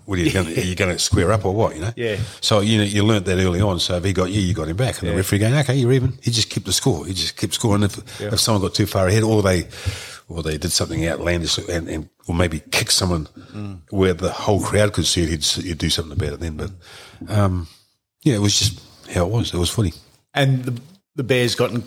what 0.05 0.19
are 0.19 0.21
you 0.21 0.31
going 0.31 0.45
to, 0.45 0.61
are 0.61 0.63
you 0.63 0.75
going 0.75 0.91
to 0.91 0.99
square 0.99 1.31
up 1.31 1.43
or 1.43 1.55
what, 1.55 1.75
you 1.75 1.81
know? 1.81 1.93
Yeah. 1.95 2.17
So, 2.39 2.59
you 2.59 2.77
know, 2.77 2.83
you 2.83 3.03
learnt 3.03 3.25
that 3.25 3.39
early 3.39 3.61
on. 3.61 3.79
So 3.79 3.95
if 3.95 4.03
he 4.03 4.13
got 4.13 4.29
you, 4.29 4.41
you 4.41 4.53
got 4.53 4.67
him 4.67 4.77
back. 4.77 4.99
And 5.01 5.09
the 5.09 5.15
referee 5.15 5.39
going, 5.39 5.55
okay, 5.55 5.75
you're 5.75 5.91
even. 5.91 6.13
He 6.21 6.29
just 6.29 6.49
kept 6.49 6.65
the 6.65 6.73
score. 6.73 7.05
He 7.05 7.13
just 7.13 7.35
kept 7.35 7.55
scoring. 7.55 7.83
If, 7.83 8.21
if 8.21 8.39
someone 8.39 8.61
got 8.61 8.75
too 8.75 8.85
far 8.85 9.07
ahead 9.07 9.23
or 9.23 9.41
they, 9.41 9.67
or 10.29 10.43
they 10.43 10.57
did 10.57 10.71
something 10.71 11.07
outlandish 11.07 11.57
and, 11.57 11.89
and 11.89 12.09
or 12.27 12.35
maybe 12.35 12.59
kick 12.71 12.91
someone 12.91 13.27
where 13.89 14.13
the 14.13 14.31
whole 14.31 14.61
crowd 14.61 14.93
could 14.93 15.07
see 15.07 15.23
it, 15.23 15.29
he'd, 15.29 15.43
he'd 15.43 15.77
do 15.77 15.89
something 15.89 16.13
about 16.13 16.33
it 16.33 16.39
then. 16.41 16.57
But, 16.57 16.71
um, 17.27 17.67
yeah, 18.21 18.35
it 18.35 18.41
was 18.41 18.57
just 18.59 18.81
how 19.13 19.25
it 19.25 19.31
was. 19.31 19.53
It 19.53 19.57
was 19.57 19.71
funny. 19.71 19.93
And 20.33 20.63
the, 20.63 20.81
the 21.15 21.23
Bears 21.23 21.55
got 21.55 21.71
in 21.71 21.83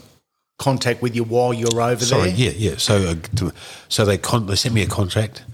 contact 0.58 1.02
with 1.02 1.16
you 1.16 1.24
while 1.24 1.52
you 1.52 1.66
were 1.72 1.82
over 1.82 2.04
Sorry, 2.04 2.30
there? 2.30 2.50
yeah, 2.52 2.70
yeah. 2.70 2.76
So, 2.76 2.96
uh, 3.42 3.50
so 3.88 4.04
they 4.04 4.18
con- 4.18 4.46
they 4.46 4.56
sent 4.56 4.74
me 4.74 4.82
a 4.82 4.86
contract, 4.86 5.44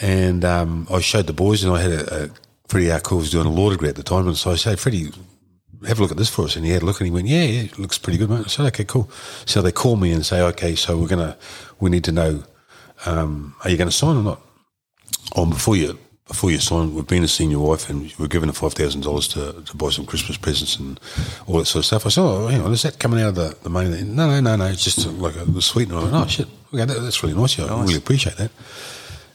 and 0.00 0.44
um, 0.44 0.86
I 0.90 1.00
showed 1.00 1.26
the 1.26 1.32
boys, 1.32 1.62
and 1.64 1.74
I 1.74 1.80
had 1.80 1.92
a, 1.92 2.24
a 2.24 2.30
Freddie 2.68 2.90
Arcour 2.90 3.18
was 3.18 3.30
doing 3.30 3.46
a 3.46 3.50
law 3.50 3.70
degree 3.70 3.88
at 3.88 3.96
the 3.96 4.02
time, 4.02 4.26
and 4.26 4.36
so 4.36 4.50
I 4.52 4.56
said, 4.56 4.78
Freddie, 4.78 5.10
have 5.86 5.98
a 5.98 6.02
look 6.02 6.10
at 6.10 6.16
this 6.16 6.30
for 6.30 6.44
us, 6.44 6.56
and 6.56 6.64
he 6.64 6.70
had 6.70 6.82
a 6.82 6.86
look, 6.86 7.00
and 7.00 7.06
he 7.06 7.10
went, 7.10 7.26
yeah, 7.26 7.42
yeah, 7.42 7.62
it 7.62 7.78
looks 7.78 7.98
pretty 7.98 8.18
good, 8.18 8.30
mate. 8.30 8.44
I 8.44 8.48
said, 8.48 8.66
okay, 8.66 8.84
cool. 8.84 9.10
So 9.44 9.60
they 9.60 9.72
call 9.72 9.96
me 9.96 10.12
and 10.12 10.24
say, 10.24 10.40
okay, 10.40 10.74
so 10.76 10.96
we're 10.96 11.08
gonna, 11.08 11.36
we 11.80 11.90
need 11.90 12.04
to 12.04 12.12
know, 12.12 12.44
um, 13.06 13.56
are 13.64 13.70
you 13.70 13.76
going 13.76 13.88
to 13.88 13.96
sign 13.96 14.16
or 14.16 14.22
not? 14.22 14.40
On 15.36 15.50
before 15.50 15.76
you 15.76 15.98
before 16.30 16.52
you 16.52 16.58
sign, 16.58 16.94
we've 16.94 17.08
been 17.08 17.22
to 17.22 17.28
see 17.28 17.44
your 17.44 17.66
wife 17.66 17.90
and 17.90 18.14
we're 18.16 18.28
giving 18.28 18.48
her 18.48 18.52
five 18.52 18.72
thousand 18.72 19.00
dollars 19.00 19.26
to 19.26 19.64
to 19.66 19.76
buy 19.76 19.90
some 19.90 20.06
Christmas 20.06 20.38
presents 20.38 20.76
and 20.76 21.00
all 21.48 21.58
that 21.58 21.64
sort 21.66 21.80
of 21.80 21.86
stuff. 21.86 22.06
I 22.06 22.08
said, 22.08 22.22
oh, 22.22 22.46
hang 22.46 22.62
on, 22.62 22.72
is 22.72 22.82
that 22.82 23.00
coming 23.00 23.20
out 23.20 23.30
of 23.30 23.34
the, 23.34 23.56
the 23.64 23.68
money? 23.68 23.90
No, 24.04 24.28
no, 24.28 24.40
no, 24.40 24.54
no. 24.54 24.66
It's 24.66 24.84
just 24.84 25.04
like 25.06 25.34
a, 25.34 25.44
the 25.44 25.60
sweetener. 25.60 25.98
I 25.98 26.02
went, 26.04 26.14
oh 26.14 26.26
shit, 26.28 26.46
okay, 26.72 26.84
that, 26.84 27.00
that's 27.00 27.20
really 27.24 27.34
nice. 27.34 27.58
I 27.58 27.82
really 27.82 27.96
appreciate 27.96 28.36
that. 28.36 28.52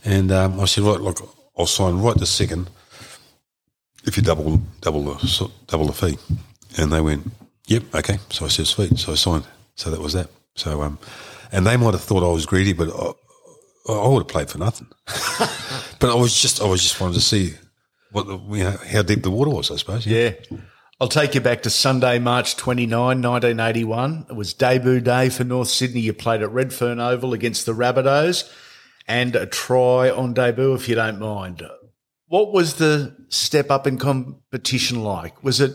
And 0.06 0.32
um, 0.32 0.58
I 0.62 0.66
said, 0.66 0.86
right, 0.86 1.02
look, 1.02 1.20
I'll 1.58 1.66
sign 1.66 2.00
right 2.00 2.16
this 2.16 2.32
second 2.32 2.70
if 4.06 4.16
you 4.16 4.24
double 4.24 4.62
double 4.80 5.04
the 5.04 5.52
double 5.68 5.88
the 5.88 5.94
fee. 5.94 6.18
And 6.78 6.94
they 6.94 7.02
went, 7.02 7.30
yep, 7.68 7.84
okay. 7.94 8.20
So 8.30 8.46
I 8.46 8.48
said, 8.48 8.68
sweet. 8.68 8.98
So 9.00 9.12
I 9.12 9.16
signed. 9.16 9.46
So 9.76 9.92
that 9.92 10.00
was 10.00 10.14
that. 10.14 10.30
So 10.56 10.82
um, 10.82 10.98
and 11.52 11.68
they 11.68 11.76
might 11.76 11.92
have 11.94 12.04
thought 12.04 12.24
I 12.24 12.32
was 12.32 12.46
greedy, 12.46 12.72
but 12.72 12.88
I, 13.88 14.08
would 14.08 14.20
have 14.20 14.28
played 14.28 14.50
for 14.50 14.58
nothing. 14.58 14.88
but 16.00 16.10
I 16.10 16.16
was 16.16 16.40
just 16.40 16.62
I 16.62 16.66
was 16.66 16.82
just 16.82 17.00
wanted 17.00 17.16
to 17.16 17.22
see 17.22 17.54
what 18.12 18.28
the, 18.28 18.38
you 18.38 18.64
know 18.64 18.78
how 18.92 19.02
deep 19.02 19.24
the 19.24 19.32
water 19.32 19.52
was. 19.52 19.72
I 19.72 19.76
suppose. 19.78 20.06
Yeah. 20.06 20.34
I'll 21.00 21.10
take 21.10 21.36
you 21.36 21.42
back 21.42 21.64
to 21.64 21.70
Sunday, 21.70 22.20
March 22.20 22.56
29, 22.56 22.90
1981. 23.22 24.28
It 24.30 24.36
was 24.36 24.54
debut 24.54 25.02
day 25.02 25.28
for 25.28 25.44
North 25.44 25.68
Sydney. 25.68 26.00
You 26.00 26.14
played 26.14 26.42
at 26.42 26.52
Redfern 26.52 27.02
Oval 27.02 27.34
against 27.34 27.66
the 27.66 27.74
Rabbitohs 27.74 28.50
and 29.06 29.36
a 29.36 29.46
try 29.46 30.10
on 30.10 30.34
debut, 30.34 30.74
if 30.74 30.88
you 30.88 30.96
don't 30.96 31.20
mind. 31.20 31.64
What 32.28 32.54
was 32.54 32.76
the 32.76 33.16
step 33.28 33.70
up 33.70 33.86
in 33.86 33.98
competition 33.98 35.04
like? 35.04 35.44
Was 35.44 35.60
it 35.60 35.74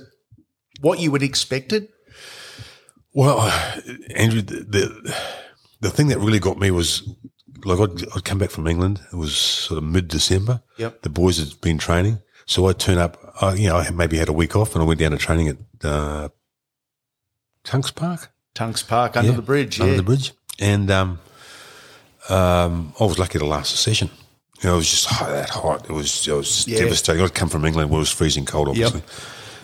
what 0.80 0.98
you 0.98 1.10
would 1.10 1.22
expected? 1.22 1.88
Well, 3.12 3.40
Andrew, 4.14 4.40
the, 4.40 4.64
the 4.64 5.16
the 5.80 5.90
thing 5.90 6.08
that 6.08 6.18
really 6.18 6.38
got 6.38 6.58
me 6.58 6.70
was 6.70 7.08
like 7.64 7.78
I'd, 7.80 8.02
I'd 8.16 8.24
come 8.24 8.38
back 8.38 8.50
from 8.50 8.66
England. 8.66 9.00
It 9.12 9.16
was 9.16 9.36
sort 9.36 9.78
of 9.78 9.84
mid 9.84 10.08
December. 10.08 10.62
Yep. 10.78 11.02
The 11.02 11.08
boys 11.10 11.38
had 11.38 11.60
been 11.60 11.78
training, 11.78 12.18
so 12.46 12.66
I 12.66 12.72
turn 12.72 12.98
up. 12.98 13.16
I, 13.40 13.54
you 13.54 13.68
know, 13.68 13.76
I 13.76 13.90
maybe 13.90 14.16
had 14.18 14.28
a 14.28 14.32
week 14.32 14.54
off, 14.56 14.74
and 14.74 14.82
I 14.82 14.86
went 14.86 15.00
down 15.00 15.10
to 15.12 15.16
training 15.18 15.48
at 15.48 15.56
uh, 15.84 16.28
Tunks 17.64 17.90
Park. 17.90 18.30
Tunks 18.54 18.82
Park 18.82 19.16
under 19.16 19.30
Yeah, 19.30 19.36
the 19.36 19.42
bridge, 19.42 19.80
under 19.80 19.92
yeah. 19.92 19.96
the 19.98 20.02
bridge, 20.02 20.32
and 20.58 20.90
um, 20.90 21.18
um, 22.28 22.92
I 23.00 23.04
was 23.04 23.18
lucky 23.18 23.38
to 23.38 23.46
last 23.46 23.70
the 23.72 23.78
session. 23.78 24.10
You 24.62 24.68
know, 24.68 24.74
it 24.74 24.78
was 24.78 24.90
just 24.90 25.06
hot, 25.06 25.30
that 25.30 25.48
hot. 25.50 25.84
It 25.88 25.92
was, 25.92 26.26
it 26.28 26.32
was 26.32 26.66
Yeah. 26.68 26.80
devastating. 26.80 27.22
I'd 27.24 27.34
come 27.34 27.48
from 27.48 27.64
England 27.64 27.90
where 27.90 27.96
it 27.98 28.00
was 28.00 28.10
freezing 28.10 28.44
cold, 28.44 28.68
obviously, 28.68 29.02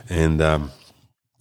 and 0.09 0.40
um, 0.40 0.70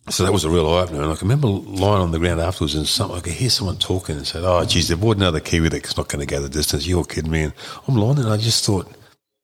so 0.09 0.23
that 0.23 0.31
was 0.31 0.43
a 0.45 0.49
real 0.49 0.67
eye 0.67 0.81
opener. 0.83 1.01
And 1.01 1.11
I 1.11 1.15
can 1.15 1.27
remember 1.27 1.47
lying 1.47 2.01
on 2.01 2.11
the 2.11 2.19
ground 2.19 2.39
afterwards, 2.39 2.75
and 2.75 2.87
some, 2.87 3.11
I 3.11 3.19
could 3.21 3.33
hear 3.33 3.49
someone 3.49 3.77
talking 3.77 4.17
and 4.17 4.27
said, 4.27 4.43
"Oh, 4.43 4.63
geez, 4.65 4.87
they've 4.87 4.99
brought 4.99 5.17
another 5.17 5.39
Kiwi 5.39 5.69
that's 5.69 5.97
not 5.97 6.09
going 6.09 6.25
to 6.25 6.31
go 6.31 6.41
the 6.41 6.49
distance." 6.49 6.85
You're 6.87 7.03
kidding 7.05 7.31
me? 7.31 7.43
And 7.43 7.53
I'm 7.87 7.95
lying, 7.95 8.19
and 8.19 8.29
I 8.29 8.37
just 8.37 8.65
thought, 8.65 8.87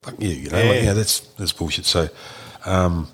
"Fuck 0.03 0.15
you," 0.19 0.29
you 0.29 0.49
know, 0.49 0.57
like, 0.57 0.65
Yeah. 0.65 0.81
yeah, 0.83 0.93
that's 0.93 1.21
that's 1.37 1.51
bullshit. 1.53 1.85
So, 1.85 2.09
um, 2.65 3.07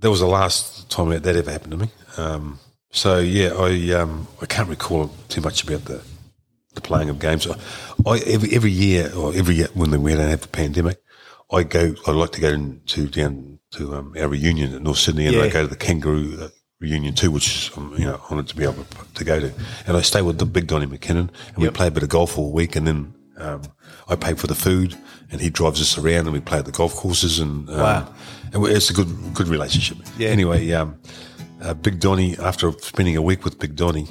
that 0.00 0.10
was 0.10 0.20
the 0.20 0.26
last 0.26 0.88
time 0.90 1.10
that, 1.10 1.22
that 1.24 1.36
ever 1.36 1.50
happened 1.50 1.72
to 1.72 1.76
me. 1.76 1.90
Um, 2.16 2.58
so 2.90 3.18
yeah, 3.18 3.50
I 3.54 3.92
um, 4.00 4.26
I 4.40 4.46
can't 4.46 4.68
recall 4.68 5.10
too 5.28 5.40
much 5.40 5.62
about 5.62 5.84
the 5.84 6.02
the 6.74 6.80
playing 6.80 7.10
of 7.10 7.18
games. 7.18 7.46
I 8.06 8.18
every 8.26 8.54
every 8.54 8.70
year 8.70 9.12
or 9.14 9.34
every 9.34 9.56
year 9.56 9.68
when 9.74 9.90
we 10.02 10.14
don't 10.14 10.28
have 10.28 10.40
the 10.42 10.48
pandemic, 10.48 11.02
I 11.50 11.62
go. 11.62 11.94
I 12.06 12.10
like 12.12 12.32
to 12.32 12.40
go 12.40 12.56
to 12.86 13.08
down 13.08 13.58
to 13.72 13.94
um, 13.94 14.14
our 14.18 14.28
reunion 14.28 14.74
at 14.74 14.82
North 14.82 14.98
Sydney, 14.98 15.26
and 15.26 15.36
Yeah. 15.36 15.42
I 15.42 15.48
go 15.48 15.62
to 15.62 15.68
the 15.68 15.76
Kangaroo 15.76 16.38
uh, 16.40 16.48
reunion 16.80 17.14
too, 17.14 17.30
which 17.30 17.70
I'm 17.76 17.92
you 17.98 18.04
know 18.04 18.20
honoured 18.30 18.48
to 18.48 18.56
be 18.56 18.64
able 18.64 18.84
to 19.14 19.24
go 19.24 19.40
to. 19.40 19.52
And 19.86 19.96
I 19.96 20.02
stay 20.02 20.22
with 20.22 20.38
the 20.38 20.46
big 20.46 20.66
Donny 20.66 20.86
McKinnon, 20.86 21.28
and 21.48 21.56
we 21.58 21.68
play 21.70 21.86
a 21.86 21.90
bit 21.90 22.02
of 22.02 22.08
golf 22.08 22.38
all 22.38 22.52
week, 22.52 22.76
and 22.76 22.86
then 22.86 23.14
um, 23.38 23.62
I 24.08 24.16
pay 24.16 24.34
for 24.34 24.46
the 24.46 24.54
food, 24.54 24.96
and 25.30 25.40
he 25.40 25.48
drives 25.50 25.80
us 25.80 25.96
around, 25.96 26.26
and 26.26 26.32
we 26.32 26.40
play 26.40 26.58
at 26.58 26.64
the 26.66 26.72
golf 26.72 26.94
courses, 26.94 27.38
and 27.38 27.68
um, 27.70 27.76
Wow. 27.78 28.14
and 28.52 28.62
we- 28.62 28.70
it's 28.70 28.90
a 28.90 28.94
good 28.94 29.08
good 29.34 29.48
relationship. 29.48 29.98
Yeah. 30.18 30.28
Anyway, 30.28 30.70
um, 30.72 30.98
uh, 31.62 31.74
Big 31.74 31.98
Donny, 32.00 32.36
after 32.38 32.70
spending 32.72 33.16
a 33.16 33.22
week 33.22 33.44
with 33.44 33.58
Big 33.58 33.74
Donny, 33.74 34.06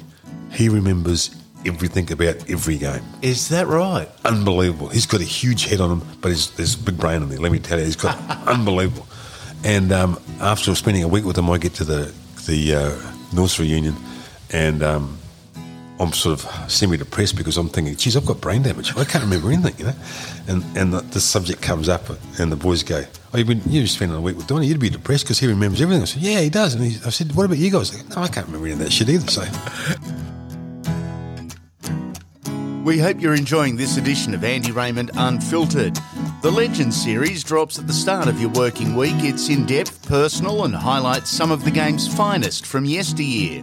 he 0.52 0.68
remembers 0.68 1.30
everything 1.66 2.10
about 2.12 2.48
every 2.50 2.78
game. 2.78 3.02
Is 3.22 3.48
that 3.48 3.66
right? 3.66 4.08
Unbelievable. 4.24 4.88
He's 4.88 5.06
got 5.06 5.20
a 5.20 5.24
huge 5.24 5.64
head 5.66 5.80
on 5.80 5.90
him, 5.98 6.08
but 6.20 6.30
he's, 6.30 6.50
there's 6.52 6.74
a 6.74 6.78
big 6.78 6.98
brain 6.98 7.22
in 7.22 7.28
there. 7.28 7.38
Let 7.38 7.52
me 7.52 7.58
tell 7.58 7.78
you, 7.78 7.84
he's 7.84 7.96
got 7.96 8.18
unbelievable. 8.46 9.06
And 9.64 9.92
um, 9.92 10.20
after 10.40 10.74
spending 10.74 11.02
a 11.02 11.08
week 11.08 11.24
with 11.24 11.36
him, 11.36 11.50
I 11.50 11.58
get 11.58 11.74
to 11.74 11.84
the 11.84 12.14
the 12.46 12.74
uh, 12.74 13.12
North 13.34 13.58
reunion, 13.58 13.94
and 14.50 14.82
um, 14.82 15.18
I'm 16.00 16.12
sort 16.12 16.42
of 16.42 16.70
semi-depressed 16.70 17.36
because 17.36 17.56
I'm 17.56 17.68
thinking, 17.68 17.94
geez, 17.96 18.16
I've 18.16 18.24
got 18.24 18.40
brain 18.40 18.62
damage. 18.62 18.96
I 18.96 19.04
can't 19.04 19.24
remember 19.24 19.50
anything, 19.50 19.74
you 19.78 19.86
know. 19.86 19.94
And 20.46 20.64
and 20.76 20.92
the, 20.94 21.00
the 21.00 21.20
subject 21.20 21.60
comes 21.60 21.88
up, 21.88 22.08
and 22.38 22.52
the 22.52 22.56
boys 22.56 22.84
go, 22.84 23.04
"Oh, 23.34 23.38
you've 23.38 23.48
been 23.48 23.62
you've 23.66 23.90
spent 23.90 24.12
a 24.12 24.20
week 24.20 24.36
with 24.36 24.46
Donny. 24.46 24.68
You'd 24.68 24.78
be 24.78 24.90
depressed 24.90 25.24
because 25.24 25.40
he 25.40 25.48
remembers 25.48 25.82
everything." 25.82 26.02
I 26.02 26.06
said, 26.06 26.22
"Yeah, 26.22 26.40
he 26.40 26.50
does." 26.50 26.74
And 26.74 26.84
he, 26.84 26.96
I 27.04 27.10
said, 27.10 27.34
"What 27.34 27.46
about 27.46 27.58
you 27.58 27.70
guys?" 27.70 27.90
Go, 27.90 28.14
no, 28.14 28.22
I 28.22 28.28
can't 28.28 28.46
remember 28.46 28.66
any 28.66 28.74
of 28.74 28.78
that 28.78 28.92
shit 28.92 29.08
either. 29.08 29.28
So 29.28 29.42
We 32.88 32.96
hope 32.98 33.20
you're 33.20 33.34
enjoying 33.34 33.76
this 33.76 33.98
edition 33.98 34.32
of 34.32 34.42
Andy 34.42 34.72
Raymond 34.72 35.10
Unfiltered. 35.12 35.98
The 36.40 36.50
Legends 36.50 36.96
series 36.96 37.44
drops 37.44 37.78
at 37.78 37.86
the 37.86 37.92
start 37.92 38.28
of 38.28 38.40
your 38.40 38.48
working 38.48 38.96
week. 38.96 39.16
It's 39.18 39.50
in 39.50 39.66
depth, 39.66 40.08
personal, 40.08 40.64
and 40.64 40.74
highlights 40.74 41.28
some 41.28 41.50
of 41.50 41.66
the 41.66 41.70
game's 41.70 42.08
finest 42.08 42.64
from 42.64 42.86
yesteryear. 42.86 43.62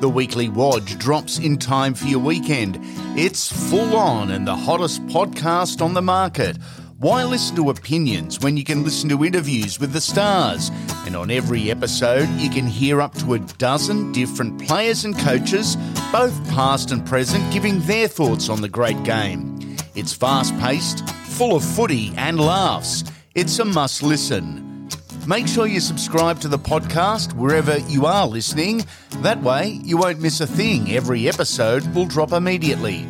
The 0.00 0.08
weekly 0.08 0.48
Wodge 0.48 0.98
drops 0.98 1.38
in 1.38 1.58
time 1.58 1.92
for 1.92 2.06
your 2.06 2.20
weekend. 2.20 2.78
It's 3.14 3.52
full 3.68 3.94
on 3.94 4.30
and 4.30 4.48
the 4.48 4.56
hottest 4.56 5.06
podcast 5.08 5.82
on 5.82 5.92
the 5.92 6.00
market. 6.00 6.56
Why 6.98 7.24
listen 7.24 7.56
to 7.56 7.68
opinions 7.68 8.40
when 8.40 8.56
you 8.56 8.64
can 8.64 8.82
listen 8.82 9.10
to 9.10 9.22
interviews 9.22 9.78
with 9.78 9.92
the 9.92 10.00
stars? 10.00 10.70
And 11.04 11.14
on 11.14 11.30
every 11.30 11.70
episode, 11.70 12.26
you 12.38 12.48
can 12.48 12.66
hear 12.66 13.02
up 13.02 13.14
to 13.16 13.34
a 13.34 13.38
dozen 13.38 14.12
different 14.12 14.66
players 14.66 15.04
and 15.04 15.14
coaches, 15.18 15.76
both 16.10 16.32
past 16.48 16.92
and 16.92 17.04
present, 17.04 17.52
giving 17.52 17.80
their 17.80 18.08
thoughts 18.08 18.48
on 18.48 18.62
the 18.62 18.68
great 18.70 19.02
game. 19.02 19.76
It's 19.94 20.14
fast 20.14 20.58
paced, 20.58 21.06
full 21.10 21.54
of 21.54 21.62
footy 21.62 22.14
and 22.16 22.40
laughs. 22.40 23.04
It's 23.34 23.58
a 23.58 23.66
must 23.66 24.02
listen. 24.02 24.88
Make 25.26 25.48
sure 25.48 25.66
you 25.66 25.80
subscribe 25.80 26.40
to 26.40 26.48
the 26.48 26.58
podcast 26.58 27.34
wherever 27.34 27.76
you 27.76 28.06
are 28.06 28.26
listening. 28.26 28.86
That 29.18 29.42
way, 29.42 29.80
you 29.84 29.98
won't 29.98 30.20
miss 30.22 30.40
a 30.40 30.46
thing. 30.46 30.90
Every 30.92 31.28
episode 31.28 31.86
will 31.94 32.06
drop 32.06 32.32
immediately. 32.32 33.06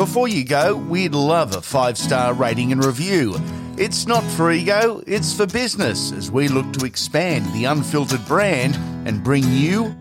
Before 0.00 0.28
you 0.28 0.46
go, 0.46 0.76
we'd 0.76 1.14
love 1.14 1.54
a 1.54 1.60
five 1.60 1.98
star 1.98 2.32
rating 2.32 2.72
and 2.72 2.82
review. 2.82 3.36
It's 3.76 4.06
not 4.06 4.22
for 4.22 4.50
ego, 4.50 5.02
it's 5.06 5.36
for 5.36 5.46
business 5.46 6.10
as 6.12 6.30
we 6.30 6.48
look 6.48 6.72
to 6.72 6.86
expand 6.86 7.44
the 7.52 7.66
unfiltered 7.66 8.24
brand 8.26 8.76
and 9.06 9.22
bring 9.22 9.44
you 9.44 9.94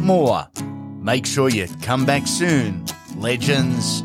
more. 0.00 0.44
Make 1.00 1.24
sure 1.24 1.50
you 1.50 1.68
come 1.82 2.04
back 2.04 2.26
soon. 2.26 2.84
Legends. 3.14 4.02